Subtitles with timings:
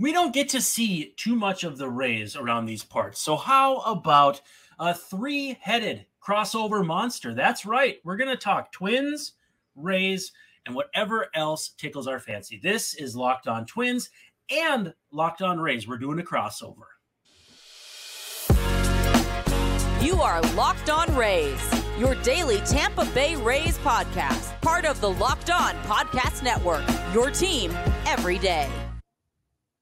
[0.00, 3.20] we don't get to see too much of the Rays around these parts.
[3.20, 4.40] So, how about
[4.78, 7.34] a three headed crossover monster?
[7.34, 7.98] That's right.
[8.02, 9.34] We're going to talk twins,
[9.76, 10.32] Rays,
[10.64, 12.58] and whatever else tickles our fancy.
[12.62, 14.08] This is Locked On Twins
[14.50, 15.86] and Locked On Rays.
[15.86, 16.88] We're doing a crossover.
[20.02, 21.60] You are Locked On Rays,
[21.98, 27.72] your daily Tampa Bay Rays podcast, part of the Locked On Podcast Network, your team
[28.06, 28.70] every day.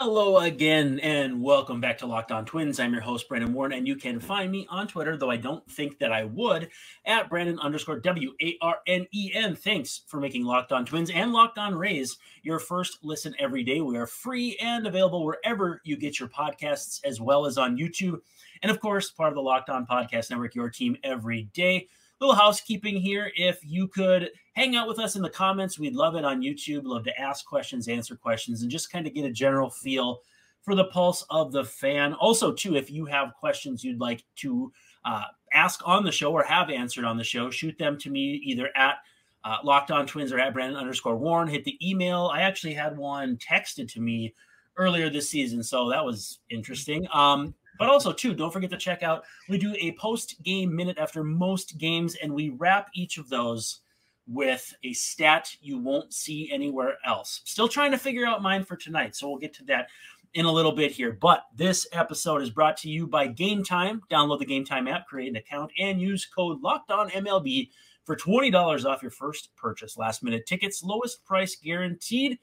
[0.01, 2.79] Hello again, and welcome back to Locked On Twins.
[2.79, 5.69] I'm your host, Brandon Warne, and you can find me on Twitter, though I don't
[5.69, 6.69] think that I would,
[7.05, 9.57] at Brandon underscore W A R N E N.
[9.57, 13.81] Thanks for making Locked On Twins and Locked On Rays your first listen every day.
[13.81, 18.21] We are free and available wherever you get your podcasts, as well as on YouTube.
[18.63, 21.89] And of course, part of the Locked On Podcast Network, your team every day
[22.21, 23.31] little housekeeping here.
[23.37, 26.83] If you could hang out with us in the comments, we'd love it on YouTube.
[26.83, 30.21] Love to ask questions, answer questions, and just kind of get a general feel
[30.63, 32.13] for the pulse of the fan.
[32.15, 34.73] Also, too, if you have questions you'd like to
[35.05, 35.23] uh,
[35.55, 38.69] ask on the show or have answered on the show, shoot them to me either
[38.75, 38.97] at
[39.45, 41.47] uh, Locked On Twins or at Brandon underscore Warne.
[41.47, 42.29] Hit the email.
[42.35, 44.35] I actually had one texted to me
[44.77, 47.07] earlier this season, so that was interesting.
[47.13, 49.23] Um, but also, too, don't forget to check out.
[49.49, 53.83] We do a post game minute after most games, and we wrap each of those
[54.29, 57.41] with a stat you won't see anywhere else.
[57.45, 59.89] Still trying to figure out mine for tonight, so we'll get to that
[60.35, 61.13] in a little bit here.
[61.13, 64.03] But this episode is brought to you by Game Time.
[64.11, 67.71] Download the Game Time app, create an account, and use code Locked On MLB
[68.05, 69.97] for twenty dollars off your first purchase.
[69.97, 72.39] Last minute tickets, lowest price guaranteed.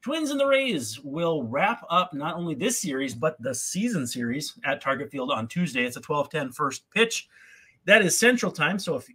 [0.00, 4.56] Twins and the Rays will wrap up not only this series, but the season series
[4.64, 5.84] at Target Field on Tuesday.
[5.84, 7.28] It's a 12 10 first pitch.
[7.84, 8.78] That is Central Time.
[8.78, 9.08] So if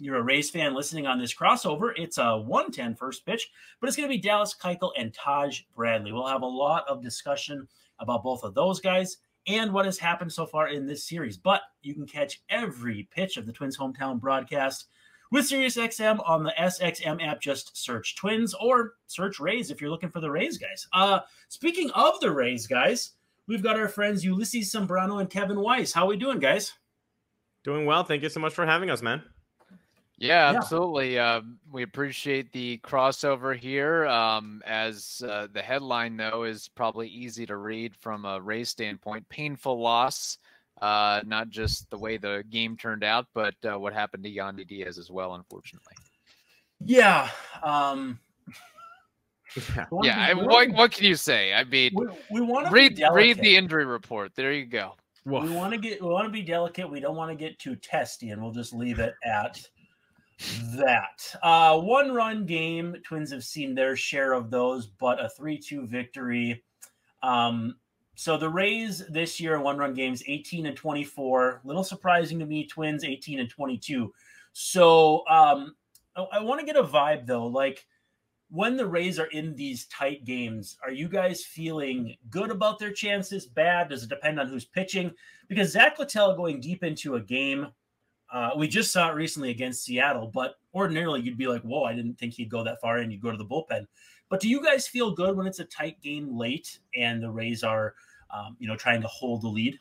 [0.00, 3.96] you're a Rays fan listening on this crossover, it's a 110 first pitch, but it's
[3.96, 6.12] going to be Dallas Keuchel and Taj Bradley.
[6.12, 10.32] We'll have a lot of discussion about both of those guys and what has happened
[10.32, 11.36] so far in this series.
[11.36, 14.86] But you can catch every pitch of the Twins hometown broadcast
[15.30, 17.40] with SiriusXM on the SXM app.
[17.40, 20.86] Just search Twins or search Rays if you're looking for the Rays guys.
[20.92, 23.12] Uh, speaking of the Rays guys,
[23.46, 25.92] we've got our friends Ulises Sambrano and Kevin Weiss.
[25.92, 26.72] How are we doing, guys?
[27.64, 28.04] Doing well.
[28.04, 29.22] Thank you so much for having us, man.
[30.20, 31.14] Yeah, absolutely.
[31.14, 31.36] Yeah.
[31.36, 31.40] Uh,
[31.72, 34.06] we appreciate the crossover here.
[34.06, 39.28] Um, as uh, the headline, though, is probably easy to read from a Rays standpoint.
[39.28, 40.38] Painful loss
[40.80, 44.66] uh, not just the way the game turned out, but uh, what happened to Yandy
[44.66, 45.94] Diaz as well, unfortunately.
[46.84, 47.28] Yeah.
[47.62, 48.18] Um,
[49.76, 49.86] yeah.
[50.02, 51.52] yeah I, what, what can you say?
[51.52, 54.32] I mean, we, we want to read read the injury report.
[54.34, 54.94] There you go.
[55.26, 56.90] We want to get we want to be delicate.
[56.90, 59.62] We don't want to get too testy, and we'll just leave it at
[60.74, 61.34] that.
[61.42, 62.96] Uh, one run game.
[63.04, 66.62] Twins have seen their share of those, but a three-two victory.
[67.22, 67.76] Um,
[68.14, 71.62] so the Rays this year one run games 18 and 24.
[71.64, 74.12] Little surprising to me, Twins 18 and 22.
[74.52, 75.74] So um,
[76.14, 77.46] I, I want to get a vibe though.
[77.46, 77.86] Like
[78.50, 82.92] when the Rays are in these tight games, are you guys feeling good about their
[82.92, 83.46] chances?
[83.46, 83.88] Bad?
[83.88, 85.12] Does it depend on who's pitching?
[85.48, 87.68] Because Zack Littell going deep into a game,
[88.32, 91.94] uh, we just saw it recently against Seattle, but ordinarily you'd be like, whoa, I
[91.94, 93.86] didn't think he'd go that far and you'd go to the bullpen.
[94.28, 97.62] But do you guys feel good when it's a tight game late and the Rays
[97.62, 97.94] are–
[98.32, 99.78] um, you know, trying to hold the lead?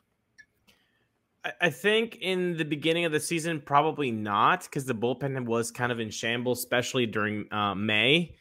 [1.62, 5.92] I think in the beginning of the season, probably not, because the bullpen was kind
[5.92, 8.36] of in shambles, especially during uh, May.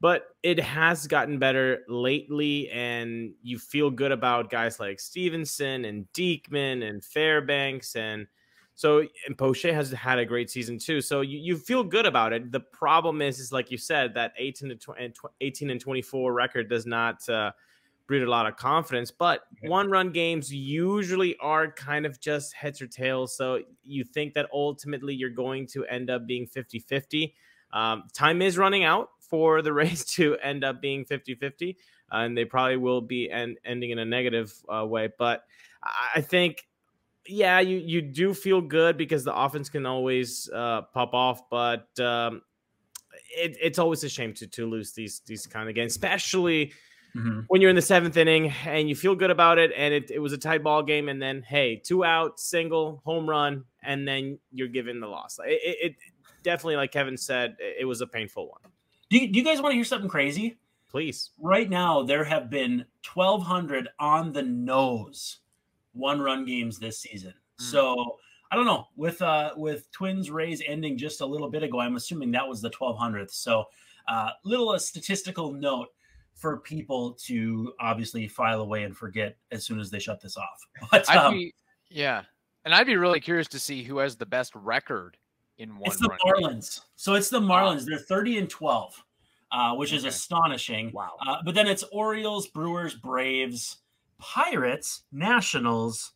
[0.00, 6.06] But it has gotten better lately, and you feel good about guys like Stevenson and
[6.14, 8.26] Diekman and Fairbanks, and
[8.78, 11.00] so and Poche has had a great season too.
[11.00, 12.52] So you, you feel good about it.
[12.52, 16.70] The problem is, is like you said, that 18 to 20, 18 and 24 record
[16.70, 17.28] does not.
[17.28, 17.50] Uh,
[18.06, 19.10] breed a lot of confidence.
[19.10, 23.36] But one run games usually are kind of just heads or tails.
[23.36, 27.34] So you think that ultimately you're going to end up being 50 50.
[27.72, 31.76] Um, time is running out for the Rays to end up being 50 50.
[32.10, 35.10] Uh, and they probably will be end, ending in a negative uh, way.
[35.18, 35.42] But
[36.14, 36.68] I think,
[37.28, 41.48] yeah, you, you do feel good because the offense can always uh, pop off.
[41.50, 42.42] But um,
[43.36, 46.72] it, it's always a shame to, to lose these, these kind of games, especially
[47.14, 47.40] mm-hmm.
[47.48, 50.18] when you're in the seventh inning and you feel good about it and it, it
[50.18, 54.38] was a tight ball game and then hey two out single home run and then
[54.52, 55.96] you're given the loss it, it, it
[56.42, 58.60] definitely like kevin said it was a painful one
[59.10, 60.58] do you, do you guys want to hear something crazy
[60.90, 65.40] please right now there have been 1200 on the nose
[65.92, 67.64] one run games this season mm.
[67.64, 68.18] so
[68.50, 71.80] I don't know with uh with Twins Rays ending just a little bit ago.
[71.80, 73.30] I'm assuming that was the 1200th.
[73.30, 73.64] So,
[74.08, 75.88] uh, little a statistical note
[76.34, 80.66] for people to obviously file away and forget as soon as they shut this off.
[80.90, 81.54] But um, be,
[81.90, 82.22] yeah,
[82.64, 85.16] and I'd be really curious to see who has the best record
[85.58, 85.90] in one.
[85.90, 86.76] It's the Marlins.
[86.76, 86.84] Game.
[86.96, 87.80] So it's the Marlins.
[87.80, 87.84] Wow.
[87.86, 88.94] They're thirty and twelve,
[89.52, 89.98] uh, which okay.
[89.98, 90.92] is astonishing.
[90.94, 91.16] Wow.
[91.26, 93.78] Uh, but then it's Orioles, Brewers, Braves,
[94.18, 96.12] Pirates, Nationals.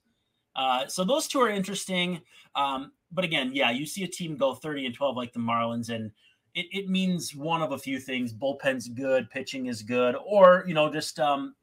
[0.55, 2.21] Uh, so those two are interesting.
[2.55, 5.91] Um, but again, yeah, you see a team go 30 and 12 like the Marlins,
[5.91, 6.11] and
[6.55, 8.33] it, it means one of a few things.
[8.33, 11.55] Bullpen's good, pitching is good, or you know, just um,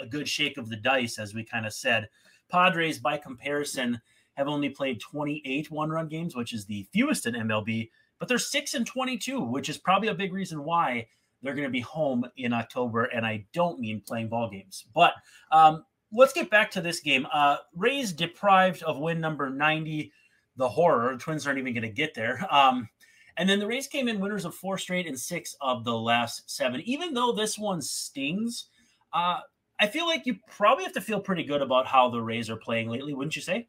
[0.00, 2.08] a good shake of the dice, as we kind of said.
[2.50, 4.00] Padres, by comparison,
[4.34, 8.74] have only played 28 one-run games, which is the fewest in MLB, but they're six
[8.74, 11.06] and 22, which is probably a big reason why
[11.44, 13.04] they're going to be home in October.
[13.04, 15.12] And I don't mean playing ball games, but
[15.52, 17.26] um, let's get back to this game.
[17.32, 20.10] Uh, Rays deprived of win number 90,
[20.56, 21.12] the horror.
[21.12, 22.44] The Twins aren't even going to get there.
[22.50, 22.88] Um,
[23.36, 26.50] and then the Rays came in winners of four straight and six of the last
[26.50, 26.80] seven.
[26.82, 28.66] Even though this one stings,
[29.12, 29.40] uh,
[29.80, 32.56] I feel like you probably have to feel pretty good about how the Rays are
[32.56, 33.68] playing lately, wouldn't you say?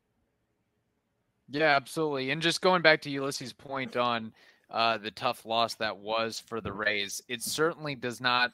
[1.50, 2.32] Yeah, absolutely.
[2.32, 4.34] And just going back to Ulises' point on
[4.72, 8.52] uh, the tough loss that was for the Rays, it certainly does not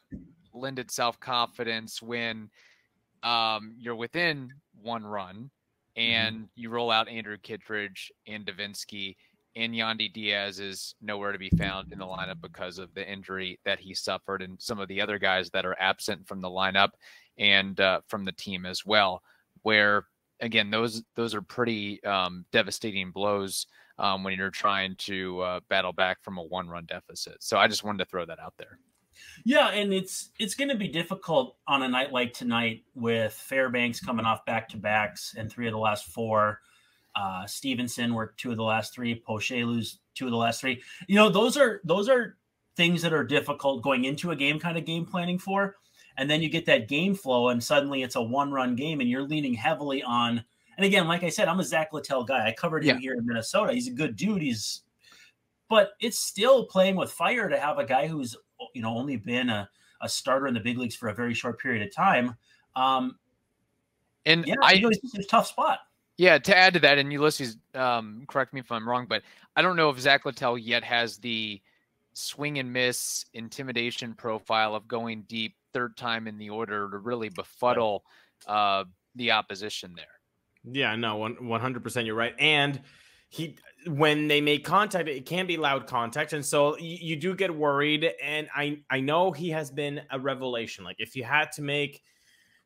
[0.53, 2.49] lend itself confidence when
[3.23, 5.49] um, you're within one run
[5.97, 6.01] mm-hmm.
[6.01, 9.15] and you roll out Andrew Kittredge and Devenski,
[9.55, 13.59] and Yandy Diaz is nowhere to be found in the lineup because of the injury
[13.65, 16.91] that he suffered, and some of the other guys that are absent from the lineup
[17.37, 19.21] and uh, from the team as well.
[19.63, 20.05] Where
[20.39, 23.67] again, those those are pretty um, devastating blows
[24.01, 27.37] um, when you're trying to uh, battle back from a one run deficit.
[27.39, 28.79] So I just wanted to throw that out there.
[29.45, 33.99] Yeah, and it's it's going to be difficult on a night like tonight with Fairbanks
[33.99, 36.59] coming off back to backs and three of the last four.
[37.15, 39.21] Uh, Stevenson worked two of the last three.
[39.25, 40.81] Poche lose two of the last three.
[41.07, 42.37] You know, those are those are
[42.75, 45.75] things that are difficult going into a game, kind of game planning for.
[46.17, 49.27] And then you get that game flow, and suddenly it's a one-run game, and you're
[49.27, 50.43] leaning heavily on.
[50.77, 52.47] And again, like I said, I'm a Zack Littell guy.
[52.47, 53.01] I covered him yeah.
[53.01, 53.73] here in Minnesota.
[53.73, 54.41] He's a good dude.
[54.41, 54.81] He's,
[55.69, 58.35] but it's still playing with fire to have a guy who's
[58.73, 59.69] you know only been a,
[60.01, 62.35] a starter in the big leagues for a very short period of time.
[62.75, 63.17] Um,
[64.25, 65.79] and yeah, I, you know, it's, a tough spot.
[66.17, 69.23] Yeah, to add to that, and Ulises, um, correct me if I'm wrong, but
[69.55, 71.61] I don't know if Zack Littell yet has the
[72.13, 77.29] swing and miss intimidation profile of going deep third time in the order to really
[77.29, 78.03] befuddle
[78.47, 78.83] uh,
[79.15, 80.20] the opposition there.
[80.63, 82.05] Yeah, no, one hundred percent.
[82.05, 82.81] You're right, and
[83.29, 87.33] he when they make contact, it can be loud contact, and so you, you, do
[87.35, 88.11] get worried.
[88.21, 90.83] And I I know he has been a revelation.
[90.83, 92.03] Like if you had to make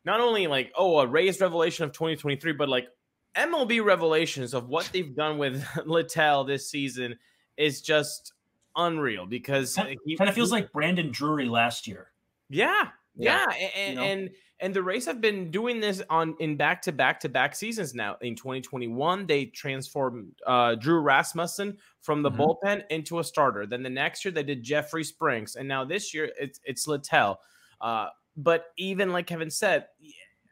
[0.04, 2.88] not only like oh a Rays revelation of 2023, but like
[3.36, 7.18] MLB revelations of what they've done with Littell this season
[7.56, 8.32] is just
[8.76, 12.12] unreal because kind, he, kind of feels like Brandon Drury last year.
[12.50, 13.68] Yeah, yeah, yeah.
[13.76, 14.02] And, you know?
[14.02, 14.30] and
[14.60, 17.94] and the Rays have been doing this on in back to back to back seasons
[17.94, 18.16] now.
[18.22, 22.40] In 2021, they transformed uh, Drew Rasmussen from the mm-hmm.
[22.40, 23.66] bullpen into a starter.
[23.66, 27.38] Then the next year they did Jeffrey Springs, and now this year it's it's Littell.
[27.80, 29.86] Uh, but even like Kevin said,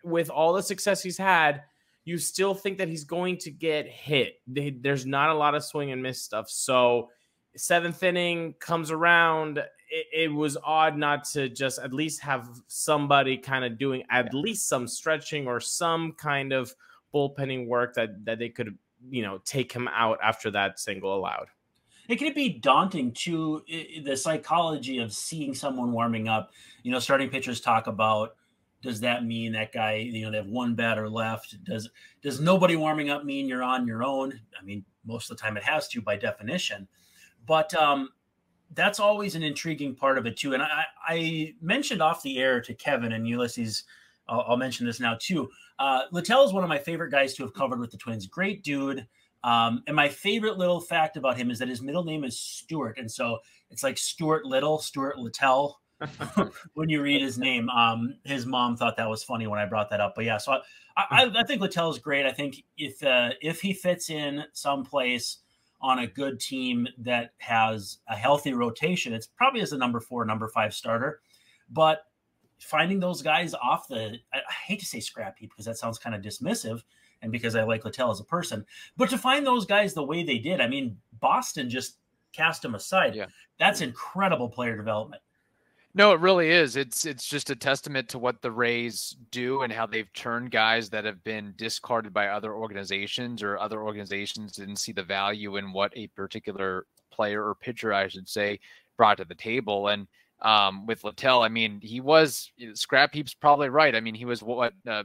[0.03, 1.63] with all the success he's had,
[2.05, 4.35] you still think that he's going to get hit.
[4.47, 6.51] There's not a lot of swing and miss stuff.
[6.51, 7.09] So
[7.57, 9.59] seventh inning comes around
[9.91, 14.27] it, it, was odd not to just at least have somebody kind of doing at
[14.27, 14.41] yeah.
[14.41, 16.75] least some stretching or some kind of
[17.15, 18.77] bullpenning work that that they could
[19.09, 21.47] you know take him out after that single allowed.
[22.09, 23.63] It can be daunting to
[24.05, 26.51] the psychology of seeing someone warming up.
[26.83, 28.37] You know, starting pitchers talk about
[28.83, 31.89] does that mean that guy you know they have one batter left does
[32.23, 35.57] does nobody warming up mean you're on your own i mean most of the time
[35.57, 36.87] it has to by definition
[37.47, 38.09] but um
[38.75, 40.55] that's always an intriguing part of it too.
[40.55, 43.85] And I, I mentioned off the air to Kevin and Ulises.
[44.29, 45.49] I'll, I'll mention this now too.
[45.79, 48.27] Uh, Littell is one of my favorite guys to have covered with the Twins.
[48.27, 49.07] Great dude.
[49.43, 52.99] Um, and my favorite little fact about him is that his middle name is Stuart,
[52.99, 55.81] and so it's like Stuart Little, Stuart Littell.
[56.75, 59.91] when you read his name, um, his mom thought that was funny when I brought
[59.91, 60.15] that up.
[60.17, 60.61] But yeah, so
[60.97, 61.63] I, I, I think
[62.03, 62.25] great.
[62.25, 65.39] I think if uh, if he fits in someplace
[65.81, 70.25] on a good team that has a healthy rotation, it's probably as a number four,
[70.25, 71.21] number five starter.
[71.71, 72.03] But
[72.59, 75.99] finding those guys off the, I, I hate to say scrap heap because that sounds
[75.99, 76.83] kind of dismissive
[77.23, 78.65] and because I like Littell as a person,
[78.97, 81.99] but to find those guys the way they did, I mean, Boston just
[82.33, 83.15] cast them aside.
[83.15, 83.27] Yeah.
[83.59, 85.23] That's incredible player development.
[85.97, 86.75] No, it really is.
[86.75, 90.91] It's it's just a testament to what the Rays do and how they've turned guys
[90.91, 95.73] that have been discarded by other organizations or other organizations didn't see the value in
[95.73, 98.59] what a particular player or pitcher, I should say,
[98.97, 99.89] brought to the table.
[99.89, 100.09] And
[100.45, 101.43] um, with Littell.
[101.43, 103.95] I mean, he was Scrap Heap's probably right.
[103.95, 105.05] I mean, he was what uh,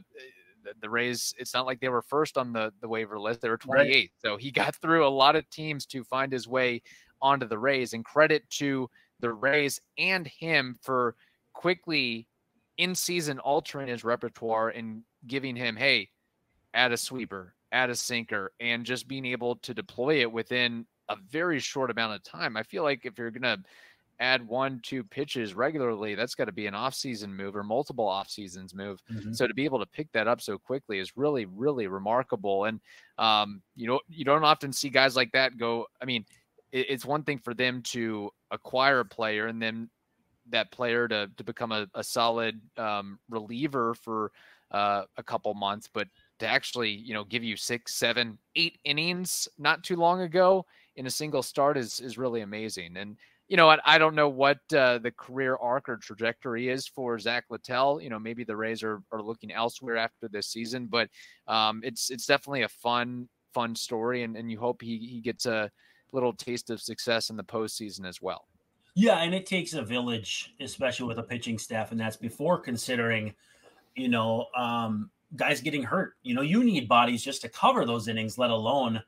[0.64, 1.34] the, the, Rays.
[1.38, 3.78] It's not like they were first on the the waiver list; they were 28th.
[3.78, 4.12] Right.
[4.24, 6.82] So he got through a lot of teams to find his way
[7.22, 7.94] onto the Rays.
[7.94, 11.16] And credit to the Rays and him for
[11.54, 12.28] quickly
[12.78, 16.10] in season altering his repertoire and giving him, hey,
[16.74, 21.18] add a sweeper, add a sinker, and just being able to deploy it within a
[21.30, 22.56] very short amount of time.
[22.56, 23.58] I feel like if you're gonna
[24.22, 28.76] add one, two pitches regularly, that's got to be an off-season move or multiple off-seasons
[28.76, 29.00] move.
[29.10, 29.32] Mm-hmm.
[29.32, 32.66] So to be able to pick that up so quickly is really, really remarkable.
[32.66, 32.82] And
[33.18, 35.86] um, you know, you don't often see guys like that go.
[36.02, 36.26] I mean,
[36.72, 39.90] it, it's one thing for them to acquire a player and then
[40.50, 44.32] that player to to become a, a solid um, reliever for
[44.72, 46.08] uh, a couple months, but
[46.40, 50.66] to actually you know give you six, seven, eight innings not too long ago
[50.96, 52.98] in a single start is is really amazing.
[52.98, 56.88] And you know, I, I don't know what uh, the career arc or trajectory is
[56.88, 58.00] for Zack Littell.
[58.00, 61.10] You know, maybe the Rays are, are looking elsewhere after this season, but
[61.48, 65.48] um, it's it's definitely a fun fun story, and, and you hope he he gets
[65.48, 65.72] a
[66.12, 68.46] little taste of success in the postseason as well.
[68.96, 73.34] Yeah, and it takes a village, especially with a pitching staff, and that's before considering,
[73.96, 76.16] you know, um, guys getting hurt.
[76.24, 79.02] You know, you need bodies just to cover those innings, let alone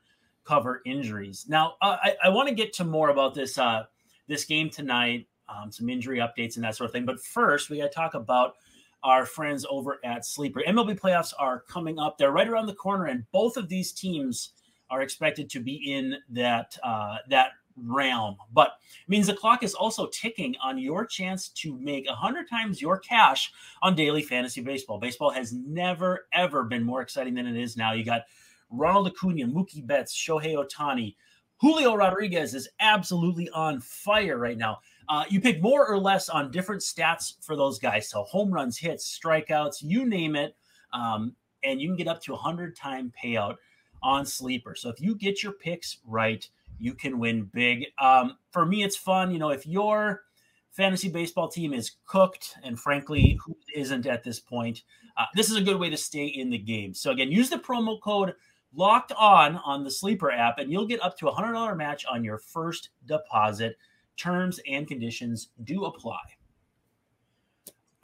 [0.44, 1.46] cover injuries.
[1.48, 3.84] Now, uh, I, I want to get to more about this uh,
[4.28, 7.04] this game tonight, um, some injury updates and that sort of thing.
[7.04, 8.54] But first, we got to talk about
[9.02, 10.62] our friends over at Sleeper.
[10.66, 14.52] MLB playoffs are coming up; they're right around the corner, and both of these teams
[14.92, 18.36] are expected to be in that uh, that realm.
[18.52, 18.74] But
[19.08, 23.50] means the clock is also ticking on your chance to make 100 times your cash
[23.80, 24.98] on daily fantasy baseball.
[24.98, 27.92] Baseball has never, ever been more exciting than it is now.
[27.92, 28.22] You got
[28.70, 31.16] Ronald Acuna, Mookie Betts, Shohei Ohtani.
[31.56, 34.80] Julio Rodriguez is absolutely on fire right now.
[35.08, 38.10] Uh, you pick more or less on different stats for those guys.
[38.10, 40.54] So home runs, hits, strikeouts, you name it.
[40.92, 41.34] Um,
[41.64, 43.56] and you can get up to a 100 time payout
[44.02, 44.74] on Sleeper.
[44.74, 46.46] So if you get your picks right,
[46.78, 47.86] you can win big.
[47.98, 49.30] Um, for me, it's fun.
[49.30, 50.22] You know, if your
[50.70, 54.82] fantasy baseball team is cooked, and frankly, who isn't at this point,
[55.16, 56.94] uh, this is a good way to stay in the game.
[56.94, 58.34] So again, use the promo code
[58.74, 62.04] locked on on the sleeper app and you'll get up to a hundred dollar match
[62.10, 63.76] on your first deposit
[64.16, 66.20] terms and conditions do apply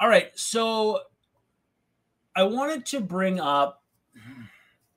[0.01, 1.01] all right so
[2.37, 3.83] i wanted to bring up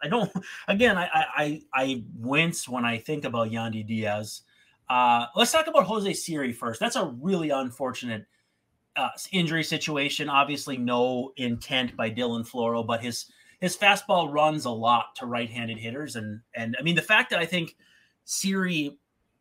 [0.02, 0.32] I don't.
[0.68, 4.42] Again, I I I wince when I think about Yandy Diaz.
[4.90, 6.80] Uh, let's talk about Jose Siri first.
[6.80, 8.26] That's a really unfortunate
[8.96, 10.28] uh, injury situation.
[10.28, 13.32] Obviously, no intent by Dylan Floro, but his
[13.62, 17.40] his fastball runs a lot to right-handed hitters, and and I mean the fact that
[17.40, 17.76] I think
[18.26, 18.98] Siri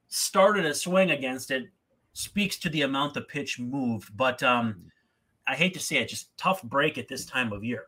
[0.09, 1.71] started a swing against it
[2.13, 4.17] speaks to the amount the pitch moved.
[4.17, 4.91] But um,
[5.47, 7.87] I hate to say it, just tough break at this time of year.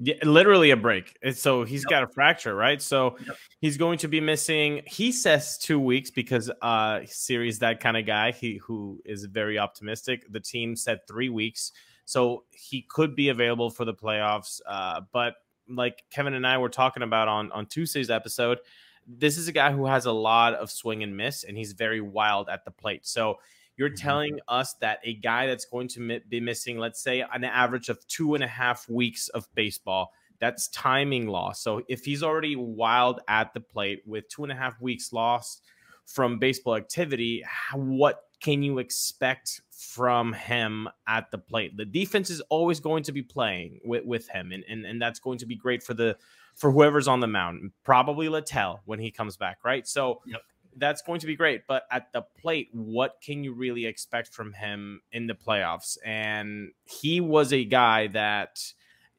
[0.00, 1.18] Yeah, literally a break.
[1.34, 1.90] So he's yep.
[1.90, 2.80] got a fracture, right?
[2.80, 3.36] So yep.
[3.60, 4.82] he's going to be missing.
[4.86, 8.30] He says two weeks because uh Siri's that kind of guy.
[8.30, 10.24] He who is very optimistic.
[10.30, 11.72] The team said three weeks,
[12.04, 14.60] so he could be available for the playoffs.
[14.66, 15.34] Uh, but
[15.68, 18.58] like Kevin and I were talking about on on Tuesday's episode,
[19.06, 22.00] this is a guy who has a lot of swing and miss, and he's very
[22.00, 23.04] wild at the plate.
[23.04, 23.38] So
[23.78, 24.06] you're mm-hmm.
[24.06, 28.06] telling us that a guy that's going to be missing, let's say, an average of
[28.08, 31.60] two and a half weeks of baseball, that's timing loss.
[31.62, 35.62] So if he's already wild at the plate with two and a half weeks lost
[36.04, 41.76] from baseball activity, what can you expect from him at the plate?
[41.76, 45.20] The defense is always going to be playing with, with him, and, and, and that's
[45.20, 46.16] going to be great for the
[46.56, 49.86] for whoever's on the mound, probably Littell when he comes back, right?
[49.86, 50.40] So yep
[50.78, 51.62] that's going to be great.
[51.66, 55.96] But at the plate, what can you really expect from him in the playoffs?
[56.04, 58.60] And he was a guy that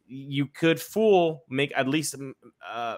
[0.07, 2.33] you could fool, make at least mm,
[2.67, 2.97] uh,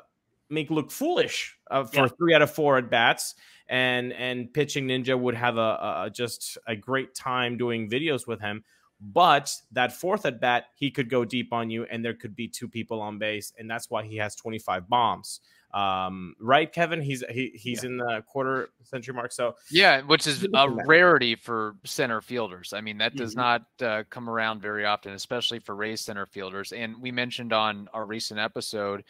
[0.49, 2.07] make look foolish uh, for yeah.
[2.17, 3.35] three out of four at bats.
[3.67, 8.41] And and pitching ninja would have a, a just a great time doing videos with
[8.41, 8.63] him.
[8.99, 12.47] But that fourth at bat, he could go deep on you, and there could be
[12.47, 15.39] two people on base, and that's why he has 25 bombs
[15.73, 17.01] um, right, Kevin?
[17.01, 17.89] He's he, he's yeah.
[17.89, 19.31] in the quarter century mark.
[19.31, 22.73] So yeah, which is a rarity for center fielders.
[22.73, 23.39] I mean, that does mm-hmm.
[23.39, 26.71] not uh, come around very often, especially for Rays center fielders.
[26.71, 29.03] And we mentioned on our recent episode,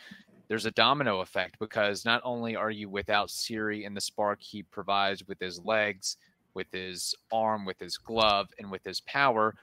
[0.48, 4.64] there's a domino effect because not only are you without Siri and the spark he
[4.64, 6.18] provides with his legs,
[6.54, 9.56] with his arm, with his glove, and with his power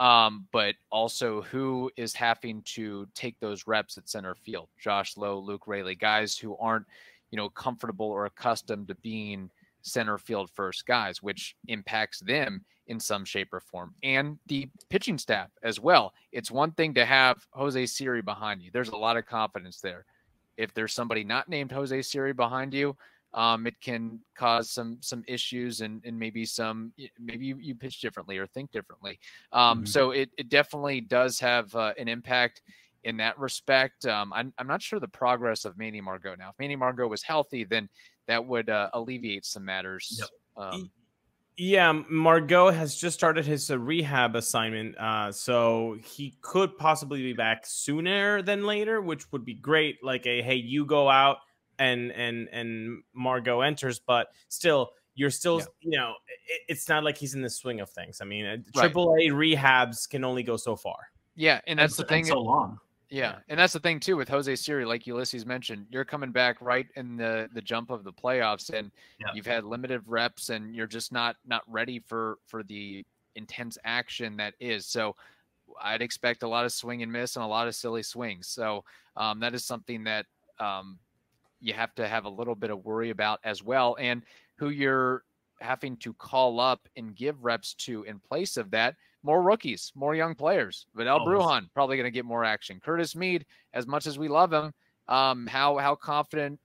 [0.00, 4.68] um, but also who is having to take those reps at center field.
[4.78, 6.86] Josh Lowe, Luke Raley, guys who aren't,
[7.30, 9.50] you know, comfortable or accustomed to being
[9.82, 15.16] center field first guys, which impacts them in some shape or form, and the pitching
[15.16, 16.12] staff as well.
[16.32, 18.70] It's one thing to have Jose Siri behind you.
[18.72, 20.04] There's a lot of confidence there.
[20.56, 22.96] If there's somebody not named Jose Siri behind you,
[23.34, 28.00] um, it can cause some some issues and and maybe some maybe you, you pitch
[28.00, 29.18] differently or think differently.
[29.52, 29.86] Um, mm-hmm.
[29.86, 32.62] So it it definitely does have uh, an impact
[33.02, 34.06] in that respect.
[34.06, 36.50] Um, I'm I'm not sure the progress of Manny Margot now.
[36.50, 37.88] If Manny Margot was healthy, then
[38.28, 40.16] that would uh, alleviate some matters.
[40.18, 40.28] Yep.
[40.56, 40.90] Um,
[41.56, 47.32] yeah, Margot has just started his uh, rehab assignment, uh, so he could possibly be
[47.32, 50.02] back sooner than later, which would be great.
[50.02, 51.38] Like a hey, you go out
[51.78, 55.64] and and and Margot enters, but still you're still yeah.
[55.80, 56.14] you know
[56.48, 58.20] it, it's not like he's in the swing of things.
[58.20, 59.30] I mean, triple right.
[59.30, 60.96] A rehabs can only go so far.
[61.34, 62.24] Yeah, and that's the thing.
[62.24, 62.78] So long.
[63.10, 66.60] Yeah, and that's the thing too with Jose Siri, like Ulises mentioned, you're coming back
[66.60, 68.90] right in the the jump of the playoffs, and
[69.20, 69.28] yeah.
[69.34, 73.04] you've had limited reps, and you're just not not ready for for the
[73.36, 74.86] intense action that is.
[74.86, 75.14] So
[75.80, 78.48] I'd expect a lot of swing and miss and a lot of silly swings.
[78.48, 78.84] So
[79.16, 80.26] um, that is something that
[80.58, 80.98] um,
[81.64, 84.22] you have to have a little bit of worry about as well, and
[84.58, 85.24] who you're
[85.60, 88.94] having to call up and give reps to in place of that.
[89.22, 90.86] More rookies, more young players.
[90.94, 92.80] Vidal oh, Brujan probably going to get more action.
[92.84, 94.72] Curtis Mead, as much as we love him,
[95.08, 96.60] um, how how confident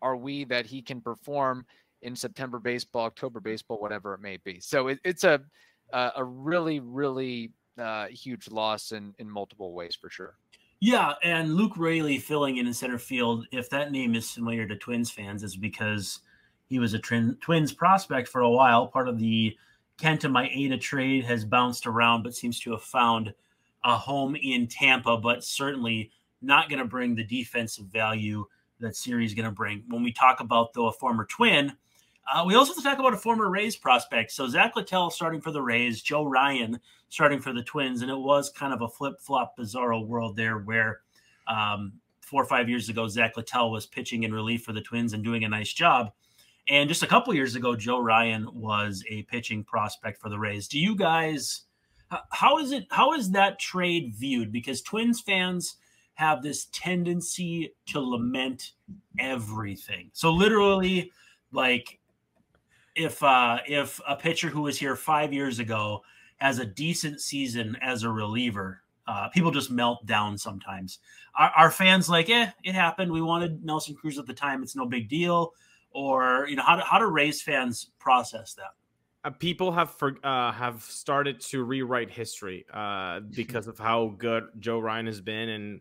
[0.00, 1.66] are we that he can perform
[2.02, 4.60] in September baseball, October baseball, whatever it may be?
[4.60, 5.40] So it, it's a
[5.92, 10.36] a really really uh, huge loss in in multiple ways for sure.
[10.80, 13.46] Yeah, and Luke Raley filling in in center field.
[13.50, 16.20] If that name is familiar to Twins fans, is because
[16.68, 18.86] he was a Twins prospect for a while.
[18.86, 19.56] Part of the
[19.98, 23.34] Kenta Maeda trade has bounced around, but seems to have found
[23.82, 25.16] a home in Tampa.
[25.16, 28.46] But certainly not going to bring the defensive value
[28.78, 29.82] that Siri is going to bring.
[29.88, 31.72] When we talk about though a former Twin,
[32.32, 34.30] uh, we also have to talk about a former Rays prospect.
[34.30, 38.18] So Zack Littell starting for the Rays, Joe Ryan starting for the Twins, and it
[38.18, 41.00] was kind of a flip flop, bizarro world there where
[41.46, 45.12] um, four or five years ago Zack Littell was pitching in relief for the Twins
[45.12, 46.12] and doing a nice job,
[46.68, 50.68] and just a couple years ago Joe Ryan was a pitching prospect for the Rays.
[50.68, 51.62] Do you guys?
[52.30, 52.86] How is it?
[52.90, 54.50] How is that trade viewed?
[54.52, 55.76] Because Twins fans
[56.14, 58.72] have this tendency to lament
[59.20, 60.10] everything.
[60.12, 61.12] So literally,
[61.52, 62.00] like
[62.96, 66.02] if uh, if a pitcher who was here five years ago
[66.38, 70.98] has a decent season as a reliever, uh, people just melt down sometimes.
[71.36, 73.10] Our, our, fans like, eh, it happened.
[73.10, 74.62] We wanted Nelson Cruz at the time.
[74.62, 75.54] It's no big deal.
[75.90, 78.74] Or you know, how do, how do Rays fans process that?
[79.24, 84.44] Uh, people have for, uh, have started to rewrite history uh, because of how good
[84.58, 85.80] Joe Ryan has been and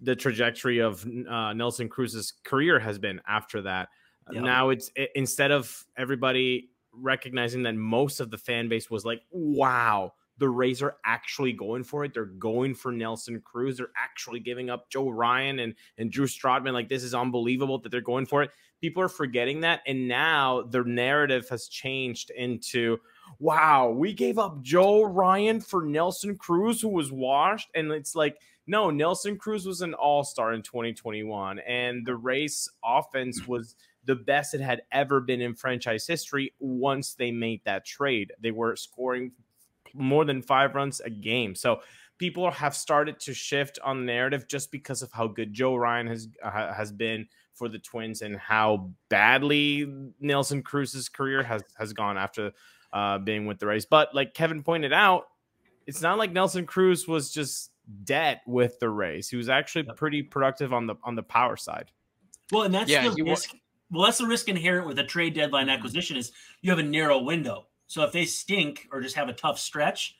[0.00, 3.88] the trajectory of uh, Nelson Cruz's career has been after that.
[4.32, 4.44] Yep.
[4.44, 9.22] Now it's it, instead of everybody recognizing that most of the fan base was like,
[9.30, 12.14] wow, the Rays are actually going for it.
[12.14, 13.76] They're going for Nelson Cruz.
[13.76, 16.72] They're actually giving up Joe Ryan and, and Drew Strotman.
[16.72, 18.50] Like, this is unbelievable that they're going for it.
[18.80, 19.82] People are forgetting that.
[19.86, 22.98] And now the narrative has changed into,
[23.38, 27.68] wow, we gave up Joe Ryan for Nelson Cruz, who was washed.
[27.74, 31.58] And it's like, no, Nelson Cruz was an all star in 2021.
[31.58, 33.76] And the Rays offense was
[34.10, 38.32] the best it had ever been in franchise history once they made that trade.
[38.40, 39.30] They were scoring
[39.94, 41.54] more than five runs a game.
[41.54, 41.82] So
[42.18, 46.08] people have started to shift on the narrative just because of how good Joe Ryan
[46.08, 49.86] has uh, has been for the Twins and how badly
[50.18, 52.50] Nelson Cruz's career has has gone after
[52.92, 53.86] uh, being with the Rays.
[53.86, 55.28] But like Kevin pointed out,
[55.86, 57.70] it's not like Nelson Cruz was just
[58.02, 59.28] dead with the Rays.
[59.28, 61.92] He was actually pretty productive on the on the power side.
[62.50, 63.54] Well, and that's yeah, the risk
[63.90, 65.76] well, that's the risk inherent with a trade deadline mm-hmm.
[65.76, 67.66] acquisition is you have a narrow window.
[67.86, 70.16] So if they stink or just have a tough stretch,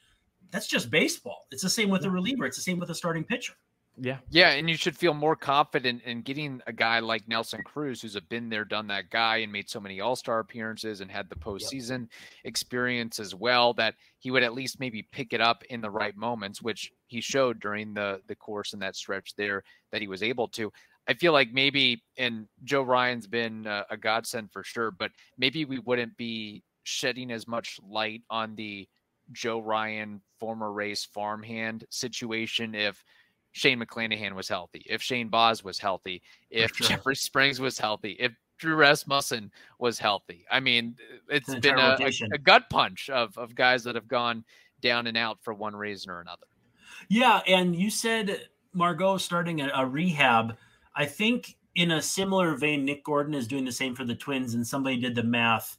[0.50, 1.46] that's just baseball.
[1.50, 2.44] It's the same with a reliever.
[2.44, 3.54] It's the same with a starting pitcher.
[4.02, 4.18] Yeah.
[4.30, 4.50] Yeah.
[4.50, 8.22] And you should feel more confident in getting a guy like Nelson Cruz, who's a
[8.22, 11.36] been there, done that guy and made so many all star appearances and had the
[11.36, 12.08] postseason yep.
[12.44, 16.16] experience as well, that he would at least maybe pick it up in the right
[16.16, 20.22] moments, which he showed during the, the course in that stretch there that he was
[20.22, 20.72] able to.
[21.10, 25.64] I feel like maybe, and Joe Ryan's been a, a godsend for sure, but maybe
[25.64, 28.88] we wouldn't be shedding as much light on the
[29.32, 33.02] Joe Ryan former Rays farmhand situation if
[33.50, 36.86] Shane McClanahan was healthy, if Shane Baz was healthy, if sure.
[36.86, 40.46] Jeffrey Springs was healthy, if Drew Rasmussen was healthy.
[40.48, 40.94] I mean,
[41.28, 44.44] it's, it's been a, a, a, gut punch of, of guys that have gone
[44.80, 46.46] down and out for one reason or another.
[47.08, 47.40] Yeah.
[47.48, 48.42] And you said
[48.72, 50.56] Margot starting a, a rehab.
[51.00, 54.52] I think in a similar vein, Nick Gordon is doing the same for the Twins,
[54.52, 55.78] and somebody did the math.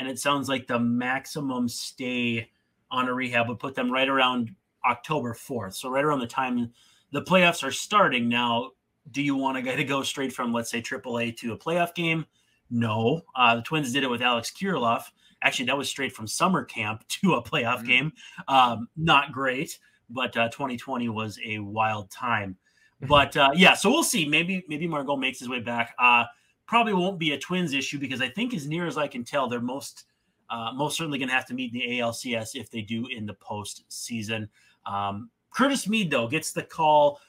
[0.00, 2.50] and it sounds like the maximum stay
[2.90, 5.74] on a rehab would put them right around October 4th.
[5.74, 6.72] So right around the time
[7.12, 8.72] the playoffs are starting now.
[9.12, 11.94] Do you want a guy to go straight from, let's say, AAA to a playoff
[11.94, 12.26] game?
[12.68, 13.22] No.
[13.36, 15.04] Uh, the Twins did it with Alex Kirilloff.
[15.42, 17.86] Actually, that was straight from summer camp to a playoff mm-hmm.
[17.86, 18.12] game.
[18.48, 19.78] Um, not great,
[20.10, 22.56] but uh, 2020 was a wild time.
[23.08, 24.26] But uh, yeah, so we'll see.
[24.26, 25.94] Maybe maybe Margot makes his way back.
[25.98, 26.24] Uh,
[26.66, 29.48] probably won't be a Twins issue because I think, as near as I can tell,
[29.48, 30.04] they're most
[30.50, 33.34] uh, most certainly going to have to meet the ALCS if they do in the
[33.34, 34.48] postseason.
[34.84, 37.20] Um, Curtis Mead, though, gets the call,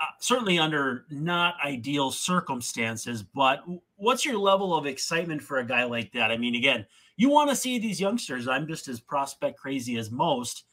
[0.00, 3.22] uh, certainly under not ideal circumstances.
[3.22, 3.62] But
[3.96, 6.30] what's your level of excitement for a guy like that?
[6.30, 8.48] I mean, again, you want to see these youngsters.
[8.48, 10.64] I'm just as prospect crazy as most,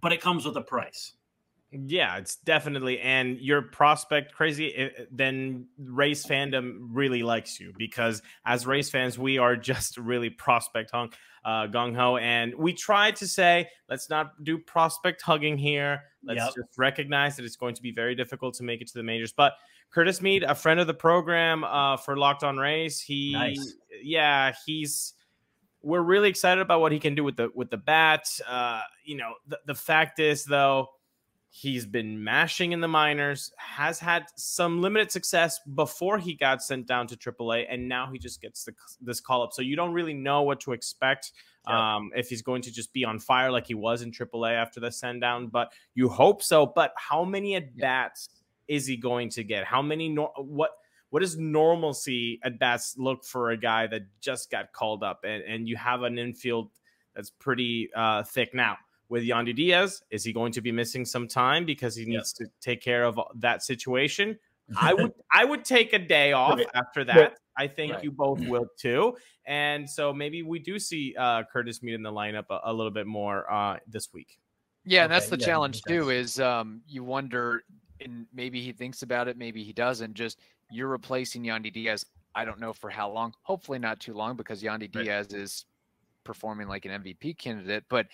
[0.00, 1.12] but it comes with a price.
[1.72, 2.98] Yeah, it's definitely.
[3.00, 8.90] And your prospect crazy, eh, eh, then Rays fandom really likes you because as Rays
[8.90, 11.12] fans, we are just really prospect hung,
[11.44, 12.16] uh, gung ho.
[12.16, 16.02] And we try to say, let's not do prospect hugging here.
[16.24, 16.54] Let's yep.
[16.56, 19.32] just recognize that it's going to be very difficult to make it to the majors.
[19.32, 19.52] But
[19.92, 23.74] Curtis Mead, a friend of the program uh, for Locked On Rays, he, nice.
[24.02, 25.14] yeah, he's
[25.82, 28.24] we're really excited about what he can do with the with the bat.
[28.46, 29.32] Uh, you know,
[29.66, 30.90] the fact is though
[31.52, 36.86] He's been mashing in the minors, has had some limited success before he got sent
[36.86, 39.52] down to AAA, and now he just gets the, this call up.
[39.52, 41.32] So you don't really know what to expect
[41.66, 41.96] yeah.
[41.96, 44.78] um, if he's going to just be on fire like he was in AAA after
[44.78, 46.66] the send down, but you hope so.
[46.66, 48.28] But how many at bats
[48.68, 48.76] yeah.
[48.76, 49.64] is he going to get?
[49.64, 50.08] How many?
[50.08, 50.70] No- what?
[51.10, 55.42] What does normalcy at bats look for a guy that just got called up, and,
[55.42, 56.70] and you have an infield
[57.16, 58.78] that's pretty uh, thick now?
[59.10, 60.02] With Yandy Diaz.
[60.10, 62.48] Is he going to be missing some time because he needs yep.
[62.48, 64.38] to take care of that situation?
[64.80, 66.66] I would I would take a day off right.
[66.74, 67.16] after that.
[67.16, 67.32] Right.
[67.58, 68.04] I think right.
[68.04, 69.16] you both will too.
[69.44, 72.92] And so maybe we do see uh, Curtis Mead in the lineup a, a little
[72.92, 74.38] bit more uh, this week.
[74.84, 75.04] Yeah, okay.
[75.04, 76.10] and that's the yeah, challenge too.
[76.10, 77.64] Is um, you wonder,
[78.00, 80.14] and maybe he thinks about it, maybe he doesn't.
[80.14, 80.38] Just
[80.70, 82.06] you're replacing Yandy Diaz.
[82.34, 83.34] I don't know for how long.
[83.42, 85.66] Hopefully not too long because Yandy Diaz is
[86.30, 88.06] performing like an MVP candidate, but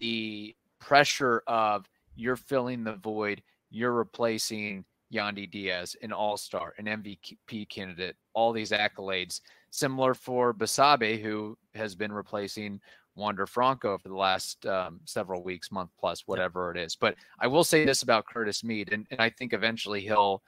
[0.00, 6.86] the pressure of you're filling the void, you're replacing Yandy Diaz, an all star, an
[6.86, 9.42] MVP candidate, all these accolades.
[9.68, 12.80] Similar for Basabe, who has been replacing
[13.14, 16.96] Wander Franco for the last um, several weeks, month plus, whatever it is.
[16.96, 20.42] But I will say this about Curtis Mead, and, and I think eventually he'll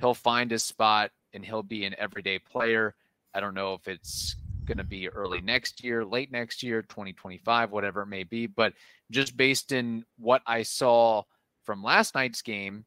[0.00, 2.94] he'll find his spot and he'll be an everyday player.
[3.32, 4.36] I don't know if it's
[4.68, 8.46] going to be early next year, late next year, 2025, whatever it may be.
[8.46, 8.74] But
[9.10, 11.24] just based in what I saw
[11.64, 12.84] from last night's game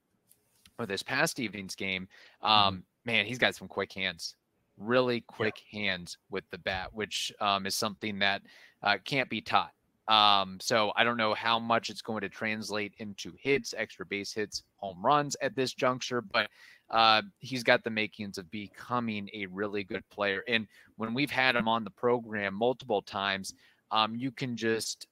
[0.80, 2.08] or this past evening's game,
[2.42, 2.80] um, mm-hmm.
[3.06, 4.36] man, he's got some quick hands,
[4.78, 5.82] really quick yeah.
[5.82, 8.44] hands with the bat, which um, is something that
[8.84, 9.72] uh, can't be taught.
[10.08, 14.34] Um, so I don't know how much it's going to translate into hits, extra base
[14.34, 16.50] hits, home runs at this juncture, but
[16.92, 20.44] uh, he's got the makings of becoming a really good player.
[20.48, 23.54] And when we've had him on the program multiple times,
[23.92, 25.08] um, you can just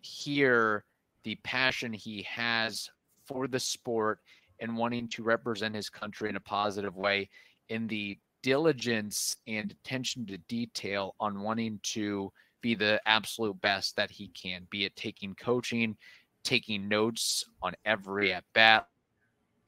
[0.00, 0.84] hear
[1.24, 2.88] the passion he has
[3.26, 4.20] for the sport
[4.60, 7.28] and wanting to represent his country in a positive way,
[7.68, 14.10] in the diligence and attention to detail on wanting to be the absolute best that
[14.10, 15.96] he can, be it taking coaching,
[16.44, 18.86] taking notes on every at bat,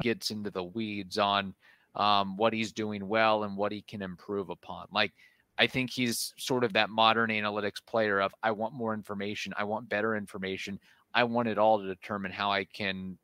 [0.00, 1.54] gets into the weeds on
[1.94, 4.86] um, what he's doing well and what he can improve upon.
[4.92, 5.12] Like,
[5.58, 9.64] I think he's sort of that modern analytics player of I want more information, I
[9.64, 10.80] want better information,
[11.14, 13.18] I want it all to determine how I can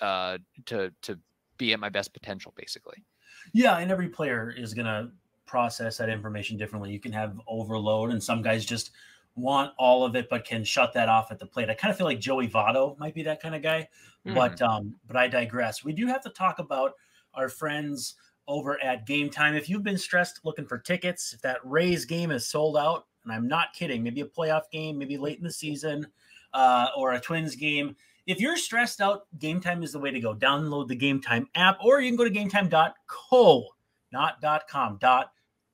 [0.00, 1.18] uh, to to
[1.56, 3.04] be at my best potential, basically.
[3.52, 5.12] Yeah, and every player is gonna
[5.46, 6.90] process that information differently.
[6.90, 8.90] You can have overload, and some guys just
[9.36, 11.70] want all of it but can shut that off at the plate.
[11.70, 13.88] I kind of feel like Joey Votto might be that kind of guy,
[14.26, 14.34] mm-hmm.
[14.34, 15.84] but um, but I digress.
[15.84, 16.92] We do have to talk about
[17.34, 18.14] our friends
[18.46, 19.54] over at Game Time.
[19.54, 23.32] If you've been stressed looking for tickets, if that Rays game is sold out, and
[23.32, 26.06] I'm not kidding, maybe a playoff game, maybe late in the season,
[26.52, 27.96] uh, or a Twins game.
[28.26, 30.34] If you're stressed out, Game Time is the way to go.
[30.34, 33.66] Download the Game Time app, or you can go to GameTime.co,
[34.12, 34.98] not .com,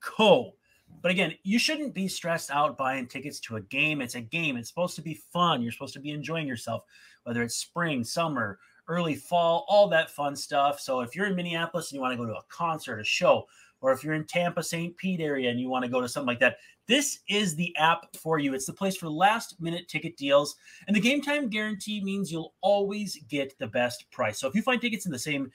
[0.01, 0.53] .co.
[1.01, 4.01] But again, you shouldn't be stressed out buying tickets to a game.
[4.01, 4.57] It's a game.
[4.57, 5.61] It's supposed to be fun.
[5.61, 6.83] You're supposed to be enjoying yourself,
[7.23, 10.79] whether it's spring, summer, early fall, all that fun stuff.
[10.79, 13.47] So if you're in Minneapolis and you want to go to a concert, a show,
[13.81, 14.95] or if you're in Tampa, St.
[14.97, 18.15] Pete area and you want to go to something like that, this is the app
[18.15, 18.53] for you.
[18.53, 20.55] It's the place for last minute ticket deals.
[20.87, 24.39] And the game time guarantee means you'll always get the best price.
[24.39, 25.51] So if you find tickets in the same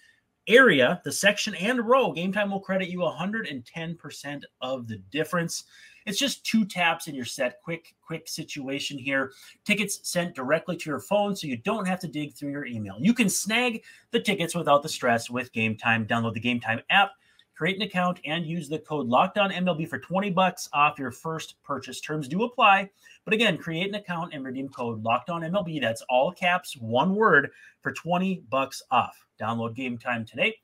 [0.49, 5.65] area, the section and row, Game Time will credit you 110% of the difference.
[6.07, 7.61] It's just two taps and you're set.
[7.63, 9.33] Quick, quick situation here.
[9.65, 12.97] Tickets sent directly to your phone so you don't have to dig through your email.
[13.01, 13.83] You can snag
[14.13, 16.07] the tickets without the stress with Game Time.
[16.07, 17.11] Download the Game Time app,
[17.57, 22.01] create an account, and use the code LOCKEDONMLB for 20 bucks off your first purchase.
[22.01, 22.91] Terms do apply.
[23.25, 25.81] But again, create an account and redeem code LOCKEDONMLB.
[25.81, 29.17] That's all caps, one word, for 20 bucks off.
[29.41, 30.57] Download Game Time today.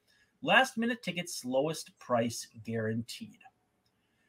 [0.43, 3.39] Last minute tickets, lowest price guaranteed.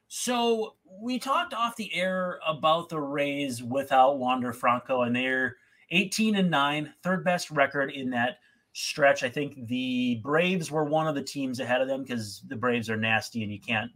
[0.08, 5.58] So we talked off the air about the Rays without Wander Franco, and they're
[5.89, 8.38] 18 and 9, third best record in that
[8.73, 9.23] stretch.
[9.23, 12.89] I think the Braves were one of the teams ahead of them because the Braves
[12.89, 13.91] are nasty and you can't,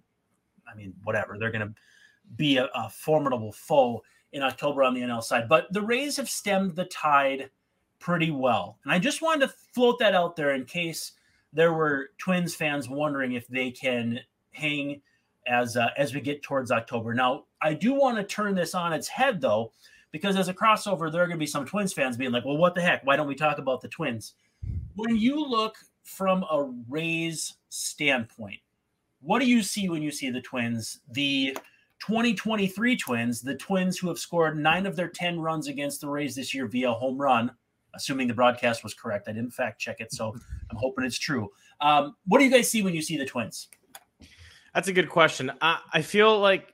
[0.72, 1.38] I mean, whatever.
[1.38, 1.74] They're going to
[2.36, 5.50] be a, a, formidable foe in October on the NL side.
[5.50, 7.50] But the Rays have stemmed the tide
[8.00, 8.78] pretty well.
[8.84, 11.14] And I just wanted to float that out there in case
[11.54, 14.20] there were Twins fans wondering if they can
[14.52, 15.02] hang
[15.48, 17.14] as uh, as we get towards October.
[17.14, 19.72] Now, I do want to turn this on its head though,
[20.12, 22.58] because as a crossover, there are going to be some Twins fans being like, "Well,
[22.58, 23.06] what the heck?
[23.06, 24.34] Why don't we talk about the Twins?"
[24.96, 28.60] When you look from a Rays standpoint,
[29.22, 31.00] what do you see when you see the Twins?
[31.12, 31.58] The
[32.00, 36.36] 2023 Twins, the Twins who have scored nine of their 10 runs against the Rays
[36.36, 37.52] this year via home run,
[37.96, 39.28] assuming the broadcast was correct.
[39.28, 40.34] I didn't fact check it, so
[40.72, 41.50] I'm hoping it's true.
[41.82, 43.70] Um, what do you guys see when you see the Twins?
[44.74, 45.52] That's a good question.
[45.62, 46.74] I, I feel like,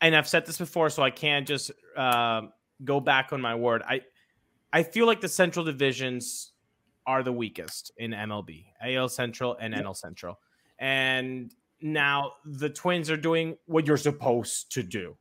[0.00, 2.42] and I've said this before, so I can't just uh,
[2.84, 3.82] go back on my word.
[3.86, 4.02] I
[4.72, 6.52] I feel like the Central divisions
[7.06, 10.38] are the weakest in MLB, AL Central and NL Central,
[10.78, 15.16] and now the Twins are doing what you're supposed to do.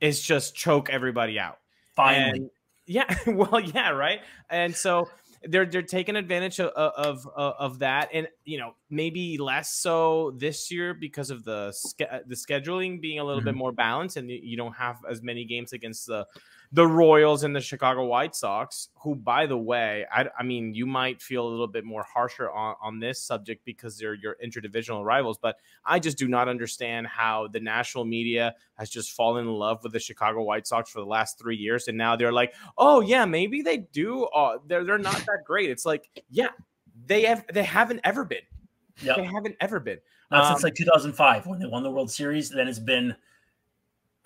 [0.00, 1.58] Is just choke everybody out.
[1.96, 2.40] Finally.
[2.40, 2.50] And
[2.86, 4.20] yeah, well, yeah, right.
[4.50, 5.08] And so
[5.48, 10.70] they're they're taking advantage of, of of, that, and you know maybe less so this
[10.70, 11.72] year because of the
[12.26, 13.48] the scheduling being a little mm-hmm.
[13.48, 16.26] bit more balanced, and you don't have as many games against the
[16.74, 20.86] the Royals and the Chicago White Sox, who, by the way, I, I mean, you
[20.86, 25.04] might feel a little bit more harsher on, on this subject because they're your interdivisional
[25.04, 29.52] rivals, but I just do not understand how the national media has just fallen in
[29.52, 32.54] love with the Chicago White Sox for the last three years, and now they're like,
[32.76, 34.24] oh yeah, maybe they do.
[34.24, 35.70] Uh, they're they're not that great.
[35.70, 36.48] It's like, yeah,
[37.06, 38.42] they have they haven't ever been.
[39.00, 39.16] Yep.
[39.16, 39.98] They haven't ever been.
[40.32, 42.50] Not um, since like 2005 when they won the World Series.
[42.50, 43.14] Then it's been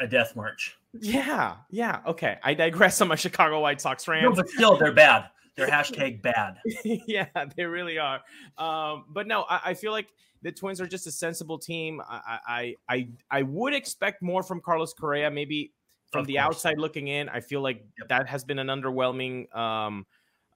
[0.00, 0.78] a death march.
[1.00, 2.00] Yeah, yeah.
[2.06, 4.24] Okay, I digress on my Chicago White Sox rant.
[4.24, 5.26] No, but still, they're bad.
[5.56, 6.58] They're hashtag bad.
[6.84, 8.20] yeah, they really are.
[8.56, 10.08] Um, but no, I, I, feel like
[10.42, 12.00] the Twins are just a sensible team.
[12.08, 15.30] I, I, I, I would expect more from Carlos Correa.
[15.30, 15.72] Maybe
[16.10, 16.44] from of the course.
[16.44, 20.06] outside looking in, I feel like that has been an underwhelming um,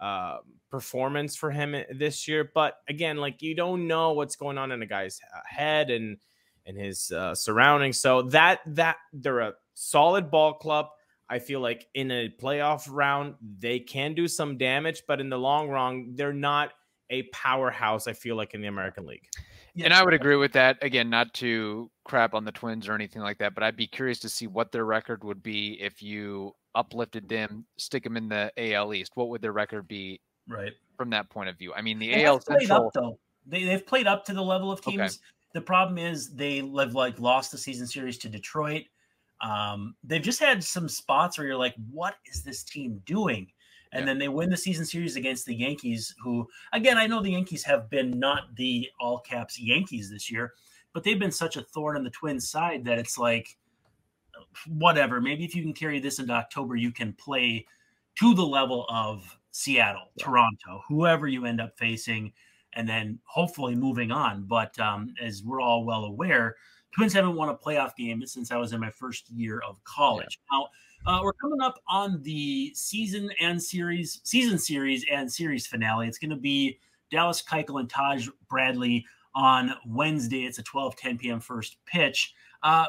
[0.00, 0.38] uh,
[0.70, 2.50] performance for him this year.
[2.54, 6.18] But again, like you don't know what's going on in a guy's uh, head and
[6.64, 7.98] and his uh, surroundings.
[7.98, 10.86] So that that they're a solid ball club.
[11.28, 15.38] I feel like in a playoff round they can do some damage, but in the
[15.38, 16.72] long run, they're not
[17.10, 18.06] a powerhouse.
[18.06, 19.26] I feel like in the American League.
[19.74, 19.86] Yeah.
[19.86, 20.76] And I would agree with that.
[20.82, 24.18] Again, not to crap on the Twins or anything like that, but I'd be curious
[24.20, 28.52] to see what their record would be if you uplifted them, stick them in the
[28.58, 29.12] AL East.
[29.14, 30.20] What would their record be?
[30.48, 31.72] Right from that point of view.
[31.74, 32.86] I mean, the they AL Central.
[32.86, 33.18] Up, though.
[33.46, 35.00] They they've played up to the level of teams.
[35.00, 35.16] Okay.
[35.54, 38.84] The problem is they have like lost the season series to Detroit.
[39.42, 43.48] Um, they've just had some spots where you're like, what is this team doing?
[43.92, 44.06] And yeah.
[44.06, 47.64] then they win the season series against the Yankees, who, again, I know the Yankees
[47.64, 50.54] have been not the all caps Yankees this year,
[50.94, 53.58] but they've been such a thorn on the Twins' side that it's like,
[54.66, 55.20] whatever.
[55.20, 57.66] Maybe if you can carry this into October, you can play
[58.18, 60.24] to the level of Seattle, yeah.
[60.24, 62.32] Toronto, whoever you end up facing,
[62.74, 64.44] and then hopefully moving on.
[64.44, 66.56] But um, as we're all well aware,
[66.94, 70.38] Twins haven't won a playoff game since I was in my first year of college.
[70.50, 70.58] Yeah.
[70.58, 70.68] Now,
[71.04, 76.06] uh, we're coming up on the season and series, season series and series finale.
[76.06, 76.78] It's going to be
[77.10, 80.44] Dallas Keuchel and Taj Bradley on Wednesday.
[80.44, 81.40] It's a 12 10 p.m.
[81.40, 82.34] first pitch.
[82.62, 82.86] Uh,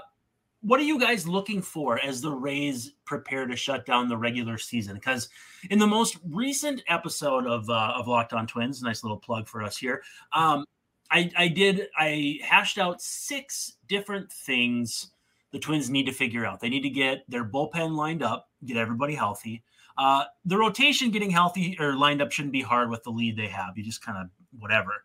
[0.61, 4.57] what are you guys looking for as the Rays prepare to shut down the regular
[4.57, 4.95] season?
[4.95, 5.27] Because
[5.69, 9.61] in the most recent episode of uh, of Locked On Twins, nice little plug for
[9.61, 10.03] us here.
[10.31, 10.65] Um,
[11.13, 15.11] I, I did I hashed out six different things
[15.51, 16.59] the Twins need to figure out.
[16.59, 19.63] They need to get their bullpen lined up, get everybody healthy.
[19.95, 23.47] Uh, the rotation getting healthy or lined up shouldn't be hard with the lead they
[23.47, 23.77] have.
[23.77, 25.03] You just kind of whatever.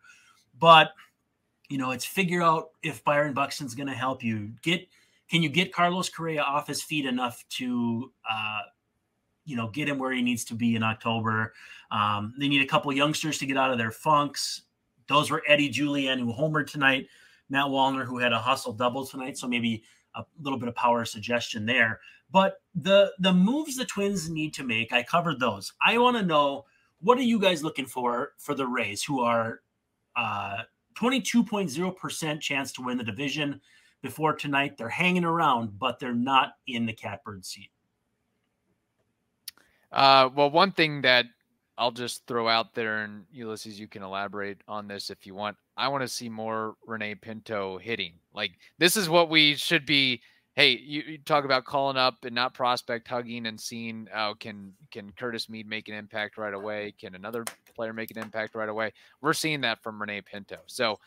[0.57, 0.93] But
[1.69, 4.87] you know, it's figure out if Byron Buxton's going to help you get
[5.29, 8.61] can you get Carlos Correa off his feet enough to, uh,
[9.45, 11.53] you know, get him where he needs to be in October?
[11.91, 14.63] Um, they need a couple youngsters to get out of their funks.
[15.09, 17.07] Those were Eddie Julien, who homered tonight,
[17.49, 19.37] Matt Wallner, who had a hustle double tonight.
[19.37, 19.83] So maybe
[20.15, 21.99] a little bit of power suggestion there.
[22.31, 25.73] But the the moves the Twins need to make, I covered those.
[25.85, 26.65] I want to know
[27.01, 29.61] what are you guys looking for for the Rays, who are
[30.15, 30.63] uh,
[30.97, 33.61] 22.0% chance to win the division
[34.01, 34.77] before tonight.
[34.77, 37.71] They're hanging around, but they're not in the catbird seat.
[39.91, 41.25] Uh, well, one thing that
[41.79, 45.55] I'll just throw out there, and Ulises, you can elaborate on this if you want.
[45.77, 48.13] I want to see more Rene Pinto hitting.
[48.33, 50.21] Like this is what we should be.
[50.55, 54.09] Hey, you, you talk about calling up and not prospect hugging and seeing.
[54.13, 56.93] Oh, can can Curtis Mead make an impact right away?
[56.99, 58.91] Can another player make an impact right away?
[59.21, 60.57] We're seeing that from Rene Pinto.
[60.67, 60.99] So,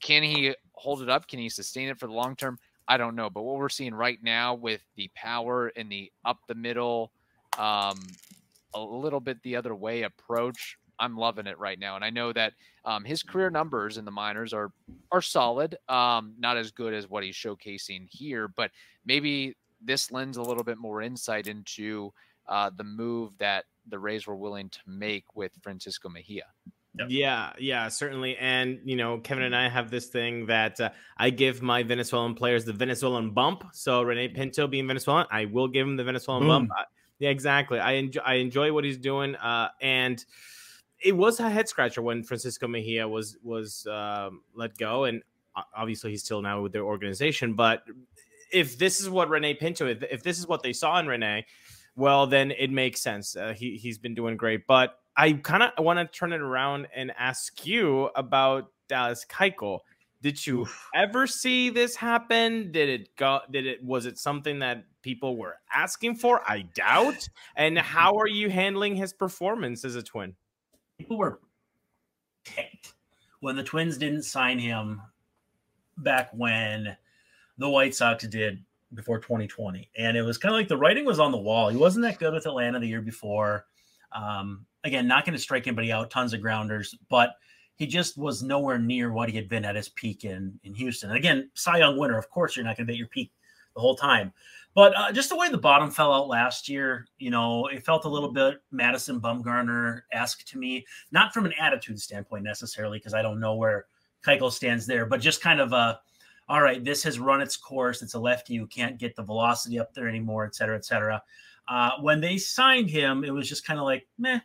[0.00, 1.26] can he hold it up?
[1.26, 2.60] Can he sustain it for the long term?
[2.86, 3.28] I don't know.
[3.28, 7.10] But what we're seeing right now with the power and the up the middle
[7.58, 7.98] um,
[8.76, 10.76] a little bit the other way approach.
[10.98, 14.10] I'm loving it right now, and I know that um, his career numbers in the
[14.10, 14.72] minors are
[15.12, 15.76] are solid.
[15.88, 18.70] Um, not as good as what he's showcasing here, but
[19.04, 22.12] maybe this lends a little bit more insight into
[22.48, 26.44] uh, the move that the Rays were willing to make with Francisco Mejia.
[26.98, 27.08] Yep.
[27.10, 28.36] Yeah, yeah, certainly.
[28.38, 32.34] And you know, Kevin and I have this thing that uh, I give my Venezuelan
[32.34, 33.64] players the Venezuelan bump.
[33.72, 36.68] So Rene Pinto being Venezuelan, I will give him the Venezuelan Boom.
[36.68, 36.70] bump.
[37.18, 37.78] Yeah, exactly.
[37.78, 39.34] I enjoy I enjoy what he's doing.
[39.36, 40.24] Uh, and
[41.02, 45.22] it was a head scratcher when Francisco Mejia was was um, let go, and
[45.74, 47.54] obviously he's still now with their organization.
[47.54, 47.84] But
[48.52, 51.46] if this is what Rene Pinto, if, this is what they saw in Rene,
[51.96, 53.36] well, then it makes sense.
[53.36, 54.66] Uh, he he's been doing great.
[54.66, 59.80] But I kind of want to turn it around and ask you about Dallas Keuchel
[60.26, 60.88] did you Oof.
[60.92, 62.72] ever see this happen?
[62.72, 63.42] Did it go?
[63.48, 63.84] Did it?
[63.84, 66.42] Was it something that people were asking for?
[66.44, 67.28] I doubt.
[67.54, 70.34] And how are you handling his performance as a twin?
[70.98, 71.38] People were
[72.44, 72.94] ticked
[73.38, 75.00] when the Twins didn't sign him
[75.98, 76.96] back when
[77.58, 81.20] the White Sox did before 2020, and it was kind of like the writing was
[81.20, 81.68] on the wall.
[81.68, 83.66] He wasn't that good with Atlanta the year before.
[84.10, 87.36] Um, again, not going to strike anybody out, tons of grounders, but
[87.76, 91.10] he just was nowhere near what he had been at his peak in in Houston.
[91.10, 93.32] And again, Cy Young winner, of course, you're not going to be at your peak
[93.74, 94.32] the whole time.
[94.74, 98.04] But uh, just the way the bottom fell out last year, you know, it felt
[98.04, 103.14] a little bit Madison Bumgarner esque to me, not from an attitude standpoint necessarily, because
[103.14, 103.86] I don't know where
[104.22, 105.98] Keuchel stands there, but just kind of a,
[106.48, 108.02] all right, this has run its course.
[108.02, 111.22] It's a lefty who can't get the velocity up there anymore, et cetera, et cetera.
[111.68, 114.40] Uh, when they signed him, it was just kind of like, meh,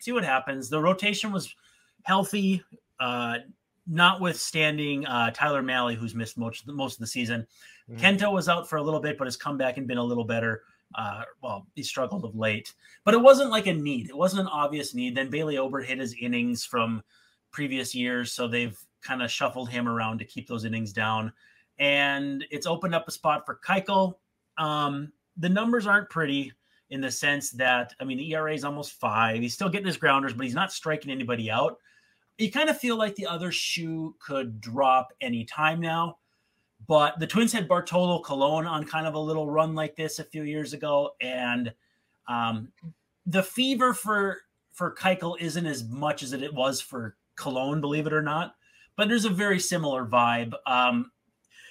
[0.00, 0.68] see what happens.
[0.68, 1.54] The rotation was
[2.02, 2.62] healthy,
[3.00, 3.38] uh,
[3.86, 7.46] notwithstanding uh, Tyler Mahle, who's missed most, most of the season.
[7.90, 8.04] Mm-hmm.
[8.04, 10.24] Kenta was out for a little bit, but has come back and been a little
[10.24, 10.62] better.
[10.94, 14.08] Uh, well, he struggled of late, but it wasn't like a need.
[14.10, 15.16] It wasn't an obvious need.
[15.16, 17.02] Then Bailey Ober hit his innings from
[17.50, 21.32] previous years, so they've kind of shuffled him around to keep those innings down.
[21.78, 24.16] And it's opened up a spot for Keuchel.
[24.58, 26.52] Um, the numbers aren't pretty
[26.90, 29.40] in the sense that I mean the ERA is almost five.
[29.40, 31.78] He's still getting his grounders, but he's not striking anybody out
[32.42, 36.18] you kind of feel like the other shoe could drop anytime now.
[36.88, 40.24] But the Twins had Bartolo Colon on kind of a little run like this a
[40.24, 41.72] few years ago, and
[42.26, 42.72] um,
[43.24, 44.40] the fever for
[44.72, 48.54] for Keuchel isn't as much as it was for Colon, believe it or not.
[48.96, 50.54] But there's a very similar vibe.
[50.66, 51.12] Um,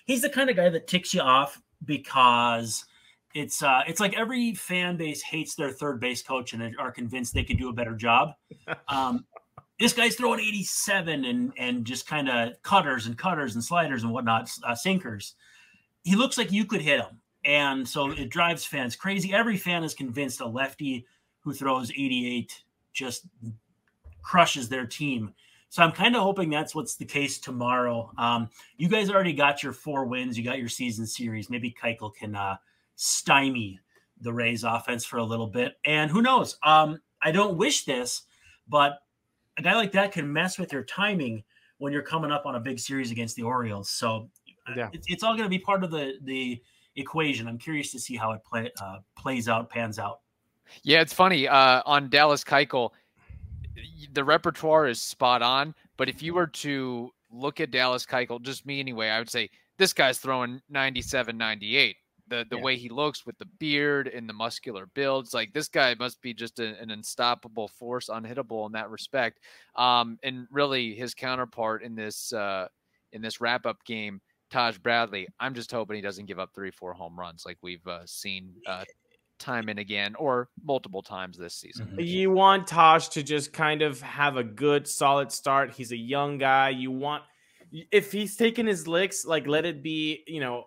[0.06, 2.86] he's the kind of guy that ticks you off because
[3.34, 7.34] it's uh, it's like every fan base hates their third base coach and are convinced
[7.34, 8.32] they could do a better job.
[8.88, 9.26] Um,
[9.82, 14.14] this guy's throwing 87 and and just kind of cutters and cutters and sliders and
[14.14, 15.34] whatnot, uh, sinkers.
[16.04, 19.34] He looks like you could hit him, and so it drives fans crazy.
[19.34, 21.08] Every fan is convinced a lefty
[21.40, 22.64] who throws 88
[22.94, 23.26] just
[24.22, 25.34] crushes their team.
[25.70, 28.12] So I'm kind of hoping that's what's the case tomorrow.
[28.18, 30.38] Um, you guys already got your four wins.
[30.38, 31.50] You got your season series.
[31.50, 32.58] Maybe Keuchel can uh,
[32.98, 33.80] stymie
[34.20, 35.78] the Rays offense for a little bit.
[35.86, 36.58] And who knows?
[36.62, 38.24] Um, I don't wish this,
[38.68, 39.00] but
[39.58, 41.44] a guy like that can mess with your timing
[41.78, 43.90] when you're coming up on a big series against the Orioles.
[43.90, 44.30] So
[44.68, 44.90] uh, yeah.
[44.94, 46.62] it's, it's all going to be part of the the
[46.96, 47.48] equation.
[47.48, 50.20] I'm curious to see how it play, uh, plays out, pans out.
[50.84, 52.92] Yeah, it's funny uh, on Dallas Keuchel,
[54.14, 55.74] the repertoire is spot on.
[55.98, 59.50] But if you were to look at Dallas Keuchel, just me anyway, I would say
[59.78, 61.96] this guy's throwing 97, 98
[62.32, 62.64] the the yeah.
[62.64, 65.34] way he looks with the beard and the muscular builds.
[65.34, 69.40] Like this guy must be just a, an unstoppable force, unhittable in that respect.
[69.76, 72.68] Um, and really his counterpart in this uh,
[73.12, 75.28] in this wrap up game, Taj Bradley.
[75.40, 78.54] I'm just hoping he doesn't give up three, four home runs like we've uh, seen
[78.66, 78.86] uh,
[79.38, 81.88] time and again, or multiple times this season.
[81.88, 82.00] Mm-hmm.
[82.00, 85.74] You want Taj to just kind of have a good, solid start.
[85.74, 86.70] He's a young guy.
[86.70, 87.24] You want
[87.92, 90.66] if he's taking his licks, like let it be, you know,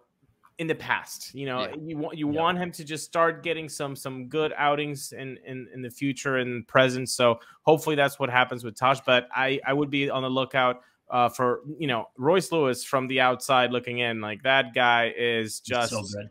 [0.59, 1.34] in the past.
[1.34, 1.74] You know, yeah.
[1.82, 2.40] you want you yeah.
[2.40, 6.38] want him to just start getting some some good outings in in in the future
[6.38, 7.09] and present.
[7.11, 9.00] So hopefully that's what happens with Taj.
[9.05, 13.09] But I I would be on the lookout uh, for you know Royce Lewis from
[13.09, 14.20] the outside looking in.
[14.20, 16.30] Like that guy is just so good.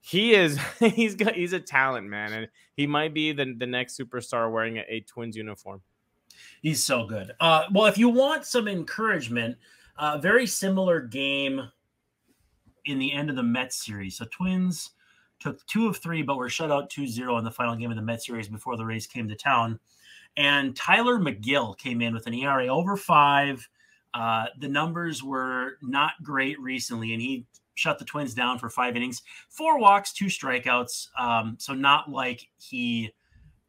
[0.00, 3.98] He is he's got he's a talent man, and he might be the the next
[3.98, 5.82] superstar wearing a, a Twins uniform.
[6.62, 7.32] He's so good.
[7.40, 9.56] Uh, well, if you want some encouragement,
[9.96, 11.70] uh, very similar game
[12.84, 14.16] in the end of the Mets series.
[14.16, 14.90] So Twins
[15.38, 18.02] took two of three, but were shut out 2-0 in the final game of the
[18.02, 19.78] Mets series before the Rays came to town.
[20.36, 23.68] And Tylor Megill came in with an ERA over five.
[24.14, 28.96] Uh, the numbers were not great recently, and he shut the Twins down for five
[28.96, 31.08] innings, four walks, two strikeouts.
[31.18, 33.10] Um, so not like he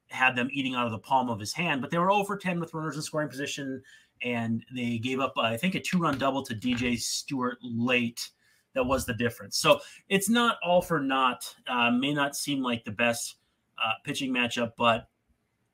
[0.09, 2.59] had them eating out of the palm of his hand, but they were over 10
[2.59, 3.81] with runners in scoring position,
[4.21, 8.29] and they gave up, uh, I think, a two-run double to DJ Stewart late.
[8.73, 9.57] That was the difference.
[9.57, 11.53] So it's not all for naught.
[11.67, 13.35] Uh, may not seem like the best
[13.83, 15.07] uh, pitching matchup, but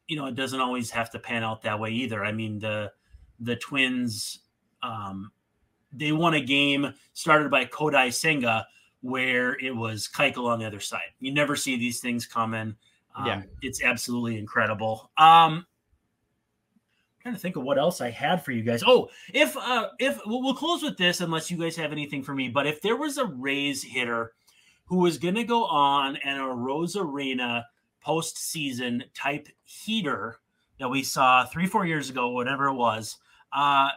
[0.07, 2.23] you know it doesn't always have to pan out that way either.
[2.23, 2.91] I mean the
[3.39, 4.39] the Twins
[4.81, 5.31] um,
[5.91, 8.65] they won a game started by Kodai Senga
[9.01, 11.13] where it was Keuchel on the other side.
[11.19, 12.75] You never see these things coming.
[13.15, 15.11] Um, yeah, it's absolutely incredible.
[15.17, 15.65] Um,
[17.27, 18.83] trying to think of what else I had for you guys.
[18.87, 22.33] Oh, if uh, if we'll, we'll close with this, unless you guys have anything for
[22.33, 22.47] me.
[22.47, 24.31] But if there was a Rays hitter
[24.85, 27.63] who was going to go on and Arozarena
[28.05, 30.39] postseason type heater
[30.79, 33.17] that we saw three, four years ago, whatever it was,
[33.51, 33.89] uh,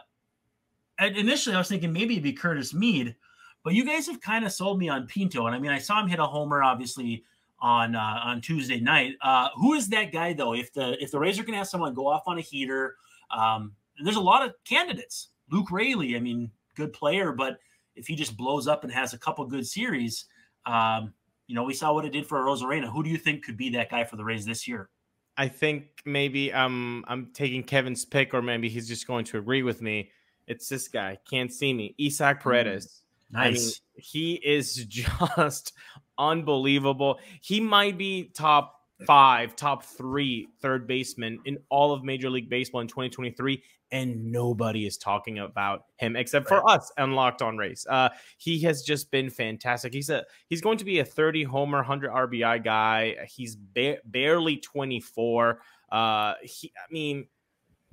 [0.99, 3.15] initially I was thinking maybe it'd be Curtis Mead,
[3.63, 5.45] but you guys have kind of sold me on Pinto.
[5.45, 7.23] And I mean, I saw him hit a homer, obviously
[7.61, 9.13] on uh, on Tuesday night.
[9.21, 10.53] Uh, who is that guy though?
[10.53, 12.95] If the if the Rays are going to have someone go off on a heater,
[13.35, 13.73] um,
[14.03, 15.29] there's a lot of candidates.
[15.51, 17.57] Luke Raley, I mean, good player, but
[17.95, 20.25] if he just blows up and has a couple good series,
[20.65, 21.13] um,
[21.47, 22.91] you know, we saw what it did for Arozarena.
[22.91, 24.89] Who do you think could be that guy for the Rays this year?
[25.37, 29.63] I think maybe um, I'm taking Kevin's pick, or maybe he's just going to agree
[29.63, 30.11] with me.
[30.47, 31.17] It's this guy.
[31.29, 31.95] Can't see me.
[31.99, 33.01] Isaac mm, Paredes.
[33.31, 33.47] Nice.
[33.47, 35.73] I mean, he is just
[36.17, 37.19] unbelievable.
[37.41, 42.81] He might be top five, top three third baseman in all of Major League Baseball
[42.81, 47.85] in 2023, and nobody is talking about him except for us and Locked On Rays.
[47.89, 49.93] Uh, he has just been fantastic.
[49.93, 53.15] He's a he's going to be a 30 homer, 100 RBI guy.
[53.27, 55.59] He's ba- barely 24.
[55.91, 57.27] Uh, he, I mean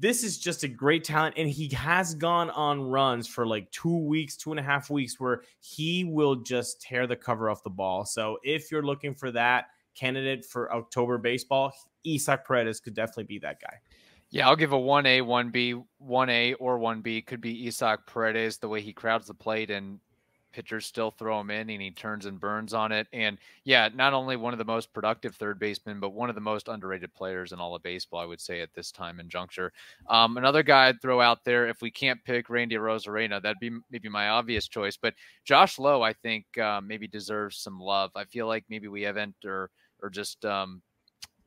[0.00, 3.98] this is just a great talent and he has gone on runs for like two
[3.98, 7.70] weeks two and a half weeks where he will just tear the cover off the
[7.70, 9.66] ball so if you're looking for that
[9.98, 11.72] candidate for october baseball
[12.06, 13.74] isaac paredes could definitely be that guy
[14.30, 18.80] yeah i'll give a 1a 1b 1a or 1b could be isaac paredes the way
[18.80, 20.00] he crowds the plate and
[20.52, 23.06] pitchers still throw him in and he turns and burns on it.
[23.12, 26.40] And yeah, not only one of the most productive third basemen, but one of the
[26.40, 29.72] most underrated players in all of baseball, I would say, at this time and juncture.
[30.08, 33.70] Um, another guy I'd throw out there, if we can't pick Randy Arozarena, that'd be
[33.90, 34.96] maybe my obvious choice.
[34.96, 38.10] But Josh Lowe, I think uh, maybe deserves some love.
[38.16, 39.70] I feel like maybe we haven't or
[40.02, 40.82] or just um,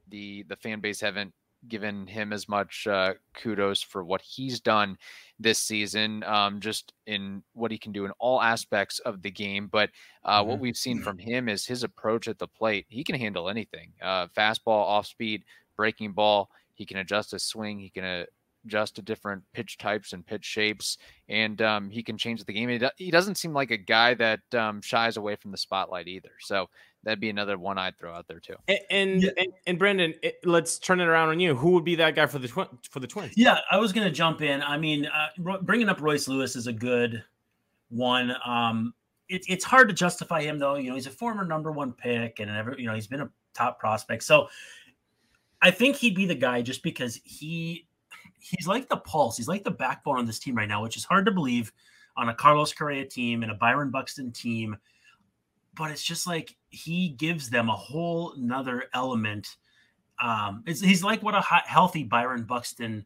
[0.09, 1.33] the the fan base haven't
[1.67, 4.97] given him as much uh, kudos for what he's done
[5.39, 9.67] this season, um, just in what he can do in all aspects of the game.
[9.67, 9.89] But
[10.23, 10.49] uh, mm-hmm.
[10.49, 12.85] what we've seen from him is his approach at the plate.
[12.89, 15.43] He can handle anything uh, fastball, off speed,
[15.75, 16.49] breaking ball.
[16.73, 17.79] He can adjust his swing.
[17.79, 18.25] He can
[18.65, 20.97] adjust to different pitch types and pitch shapes,
[21.29, 22.69] and um, he can change the game.
[22.97, 26.31] He doesn't seem like a guy that um, shies away from the spotlight either.
[26.39, 26.69] So
[27.03, 28.55] that'd be another one I'd throw out there too.
[28.67, 29.29] And and, yeah.
[29.37, 31.55] and, and Brandon, it, let's turn it around on you.
[31.55, 33.33] Who would be that guy for the twi- for the Twins?
[33.35, 34.61] Yeah, I was going to jump in.
[34.61, 37.23] I mean, uh, bringing up Royce Lewis is a good
[37.89, 38.35] one.
[38.45, 38.93] Um,
[39.29, 40.75] it, it's hard to justify him though.
[40.75, 43.29] You know, he's a former number one pick, and ever you know he's been a
[43.53, 44.23] top prospect.
[44.23, 44.47] So
[45.61, 47.87] I think he'd be the guy just because he
[48.41, 49.37] he's like the pulse.
[49.37, 51.71] He's like the backbone on this team right now, which is hard to believe
[52.17, 54.77] on a Carlos Correa team and a Byron Buxton team.
[55.75, 59.55] But it's just like he gives them a whole nother element.
[60.21, 63.05] Um, he's like what a healthy Byron Buxton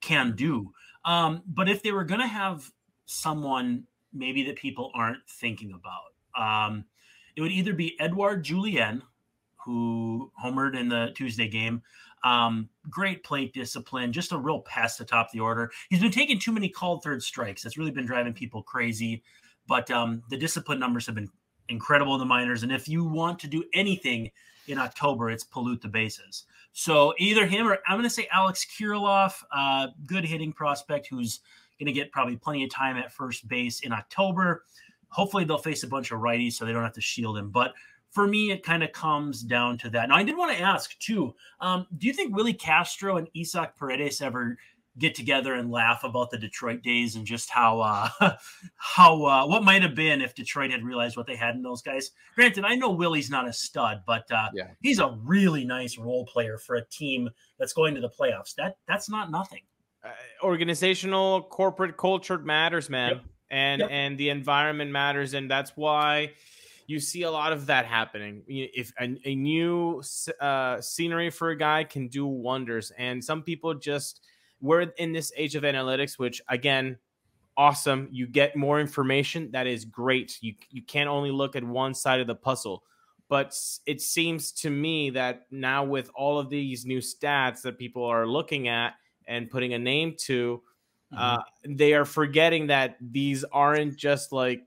[0.00, 0.72] can do.
[1.04, 2.70] Um, but if they were going to have
[3.06, 6.84] someone maybe that people aren't thinking about, um,
[7.36, 9.02] it would either be Edouard Julien,
[9.64, 11.82] who homered in the Tuesday game,
[12.24, 15.70] um, great plate discipline, just a real pass atop the order.
[15.88, 17.62] He's been taking too many called third strikes.
[17.62, 19.22] That's really been driving people crazy.
[19.66, 21.30] But um, the discipline numbers have been
[21.68, 22.62] incredible in the minors.
[22.62, 24.30] And if you want to do anything
[24.66, 26.44] in October, it's pollute the bases.
[26.72, 31.40] So either him or I'm going to say Alex Kirilloff, uh, good hitting prospect who's
[31.78, 34.64] going to get probably plenty of time at first base in October.
[35.08, 37.50] Hopefully, they'll face a bunch of righties so they don't have to shield him.
[37.50, 37.72] But
[38.10, 40.08] for me, it kind of comes down to that.
[40.08, 43.76] Now, I did want to ask too um, do you think Willi Castro and Isaac
[43.76, 44.58] Paredes ever
[44.98, 48.08] get together and laugh about the Detroit days and just how uh,
[48.76, 51.82] how uh, what might have been if Detroit had realized what they had in those
[51.82, 52.10] guys.
[52.34, 54.68] Granted, I know Willi's not a stud, but uh, yeah.
[54.80, 58.54] he's a really nice role player for a team that's going to the playoffs.
[58.56, 59.62] That that's not nothing.
[60.04, 60.10] Uh,
[60.42, 63.24] organizational, corporate culture matters, man, yep.
[63.50, 63.88] and yep.
[63.90, 66.32] and the environment matters, and that's why
[66.90, 68.42] you see a lot of that happening.
[68.48, 70.02] If a, a new
[70.40, 74.22] uh, scenery for a guy can do wonders, and some people just
[74.60, 76.98] we're in this age of analytics, which again,
[77.56, 78.08] awesome.
[78.10, 79.52] You get more information.
[79.52, 80.38] That is great.
[80.40, 82.82] You you can't only look at one side of the puzzle.
[83.28, 88.04] But it seems to me that now with all of these new stats that people
[88.04, 88.94] are looking at
[89.28, 90.60] and putting a name to,
[91.14, 91.22] mm-hmm.
[91.22, 94.62] uh, they are forgetting that these aren't just like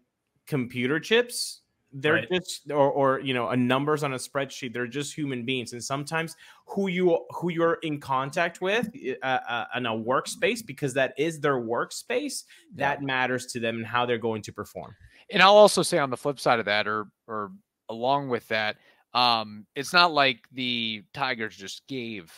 [0.47, 1.62] computer chips
[1.93, 2.29] they're right.
[2.31, 5.83] just or, or you know a numbers on a spreadsheet they're just human beings and
[5.83, 6.35] sometimes
[6.65, 8.89] who you who you're in contact with
[9.21, 12.43] uh, uh, in a workspace because that is their workspace
[12.75, 14.95] that matters to them and how they're going to perform.
[15.29, 17.51] And i'll also say on the flip side of that or or
[17.89, 18.77] along with that
[19.13, 22.31] um it's not like the tigers just gave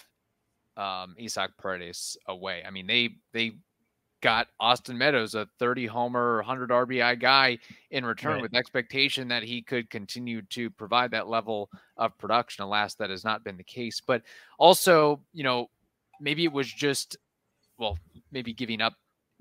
[0.75, 2.63] um isaac paredes away.
[2.67, 3.53] I mean they they
[4.25, 7.59] got Austin Meadows, a 30 homer, 100 RBI guy
[7.91, 8.41] in return right.
[8.41, 12.63] with expectation that he could continue to provide that level of production.
[12.63, 14.01] Alas, that has not been the case.
[14.01, 14.23] But
[14.57, 15.69] also, you know,
[16.19, 17.17] maybe it was just,
[17.77, 17.99] well,
[18.31, 18.95] maybe giving up,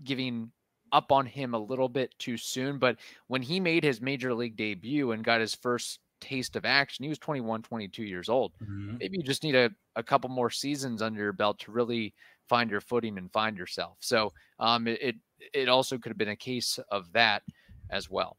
[0.04, 0.52] giving
[0.92, 2.78] up on him a little bit too soon.
[2.78, 7.04] But when he made his major league debut and got his first taste of action,
[7.04, 8.52] he was 21, 22 years old.
[8.62, 8.98] Mm-hmm.
[9.00, 12.12] Maybe you just need a, a couple more seasons under your belt to really
[12.48, 13.96] find your footing and find yourself.
[14.00, 15.16] So um, it
[15.52, 17.42] it also could have been a case of that
[17.90, 18.36] as well.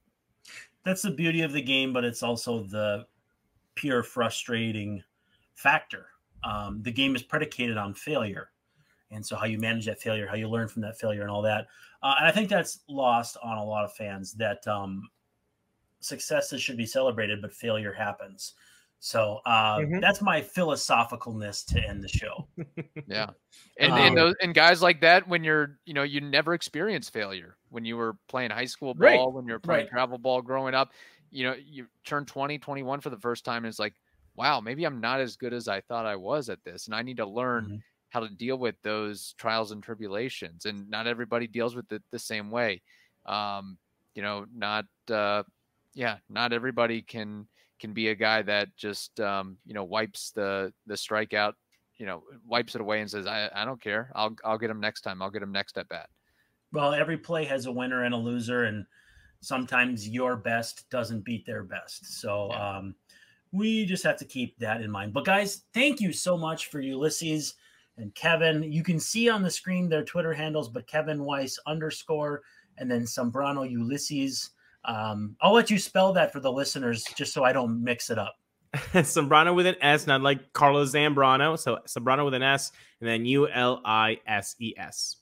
[0.83, 3.05] That's the beauty of the game, but it's also the
[3.75, 5.03] pure frustrating
[5.55, 6.07] factor.
[6.43, 8.51] Um, the game is predicated on failure,
[9.11, 11.41] and so how you manage that failure, how you learn from that failure, and all
[11.41, 11.67] that.
[12.03, 15.09] Uh, and I think that's lost on a lot of fans that um,
[16.01, 18.53] successes should be celebrated, but failure happens.
[19.05, 19.99] So uh, mm-hmm.
[19.99, 22.47] that's my philosophicalness to end the show.
[23.05, 23.29] yeah,
[23.79, 27.07] and um, and, those, and guys like that, when you're you know you never experience
[27.07, 29.31] failure when you were playing high school ball, right.
[29.31, 29.91] when you were playing right.
[29.91, 30.91] travel ball growing up.
[31.29, 33.93] You know, you turn 20, 21 for the first time, and it's like,
[34.35, 37.03] wow, maybe I'm not as good as I thought I was at this, and I
[37.03, 37.65] need to learn.
[37.65, 37.75] Mm-hmm.
[38.09, 42.19] How to deal with those trials and tribulations, and not everybody deals with it the
[42.19, 42.81] same way.
[43.25, 43.77] Um,
[44.15, 45.43] you know, not uh,
[45.93, 47.45] yeah, not everybody can
[47.79, 51.53] can be a guy that just um, you know wipes the the strikeout,
[51.97, 54.11] you know, wipes it away and says, "I, I don't care.
[54.15, 55.21] I'll I'll get him next time.
[55.21, 56.09] I'll get him next at bat."
[56.71, 58.85] Well, every play has a winner and a loser, and
[59.41, 62.19] sometimes your best doesn't beat their best.
[62.19, 62.77] So yeah.
[62.77, 62.95] um,
[63.51, 65.13] we just have to keep that in mind.
[65.13, 67.53] But guys, thank you so much for Ulises
[67.97, 68.63] and Kevin.
[68.63, 72.41] You can see on the screen their Twitter handles, but Kevin Weiss underscore
[72.77, 74.49] and then Sambrano Ulises.
[74.87, 78.17] Um, I'll let you spell that for the listeners just so I don't mix it
[78.17, 78.35] up.
[78.73, 81.57] Sambrano with an S, not like Carlos Zambrano.
[81.57, 85.17] So Sambrano with an S and then U L I S E S.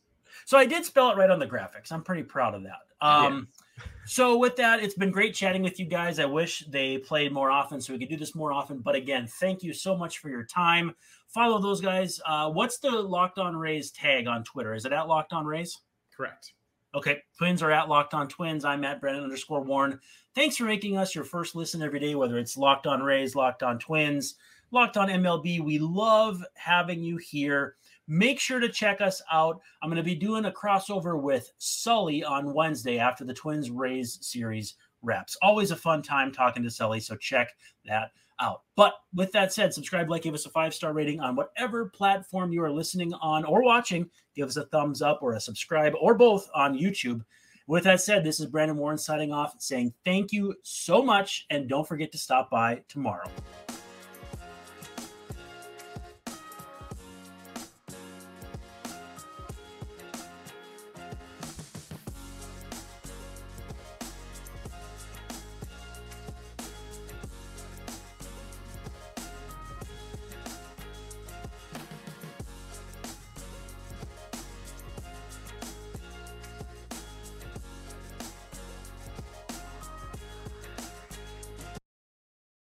[0.45, 1.91] So I did spell it right on the graphics.
[1.91, 2.79] I'm pretty proud of that.
[3.01, 3.47] Um,
[3.77, 3.83] yeah.
[4.05, 6.19] so with that, it's been great chatting with you guys.
[6.19, 8.79] I wish they played more often so we could do this more often.
[8.79, 10.95] But again, thank you so much for your time.
[11.27, 12.19] Follow those guys.
[12.25, 14.73] Uh, what's the Locked On Rays tag on Twitter?
[14.73, 15.79] Is it at Locked On Rays?
[16.15, 16.53] Correct.
[16.95, 18.63] Okay, twins are at Locked On Twins.
[18.63, 19.99] I'm at Brandon underscore Warne.
[20.35, 23.63] Thanks for making us your first listen every day, whether it's Locked On Rays, Locked
[23.63, 24.35] On Twins,
[24.69, 25.59] Locked On MLB.
[25.59, 27.75] We love having you here.
[28.07, 29.59] Make sure to check us out.
[29.81, 34.19] I'm going to be doing a crossover with Sully on Wednesday after the Twins Rays
[34.21, 35.35] series wraps.
[35.41, 38.61] Always a fun time talking to Sully, so check that out.
[38.75, 42.51] But with that said, subscribe, like, give us a five star rating on whatever platform
[42.51, 44.09] you are listening on or watching.
[44.35, 47.23] Give us a thumbs up or a subscribe or both on YouTube.
[47.67, 51.45] With that said, this is Brandon Warne signing off, saying thank you so much.
[51.49, 53.29] And don't forget to stop by tomorrow.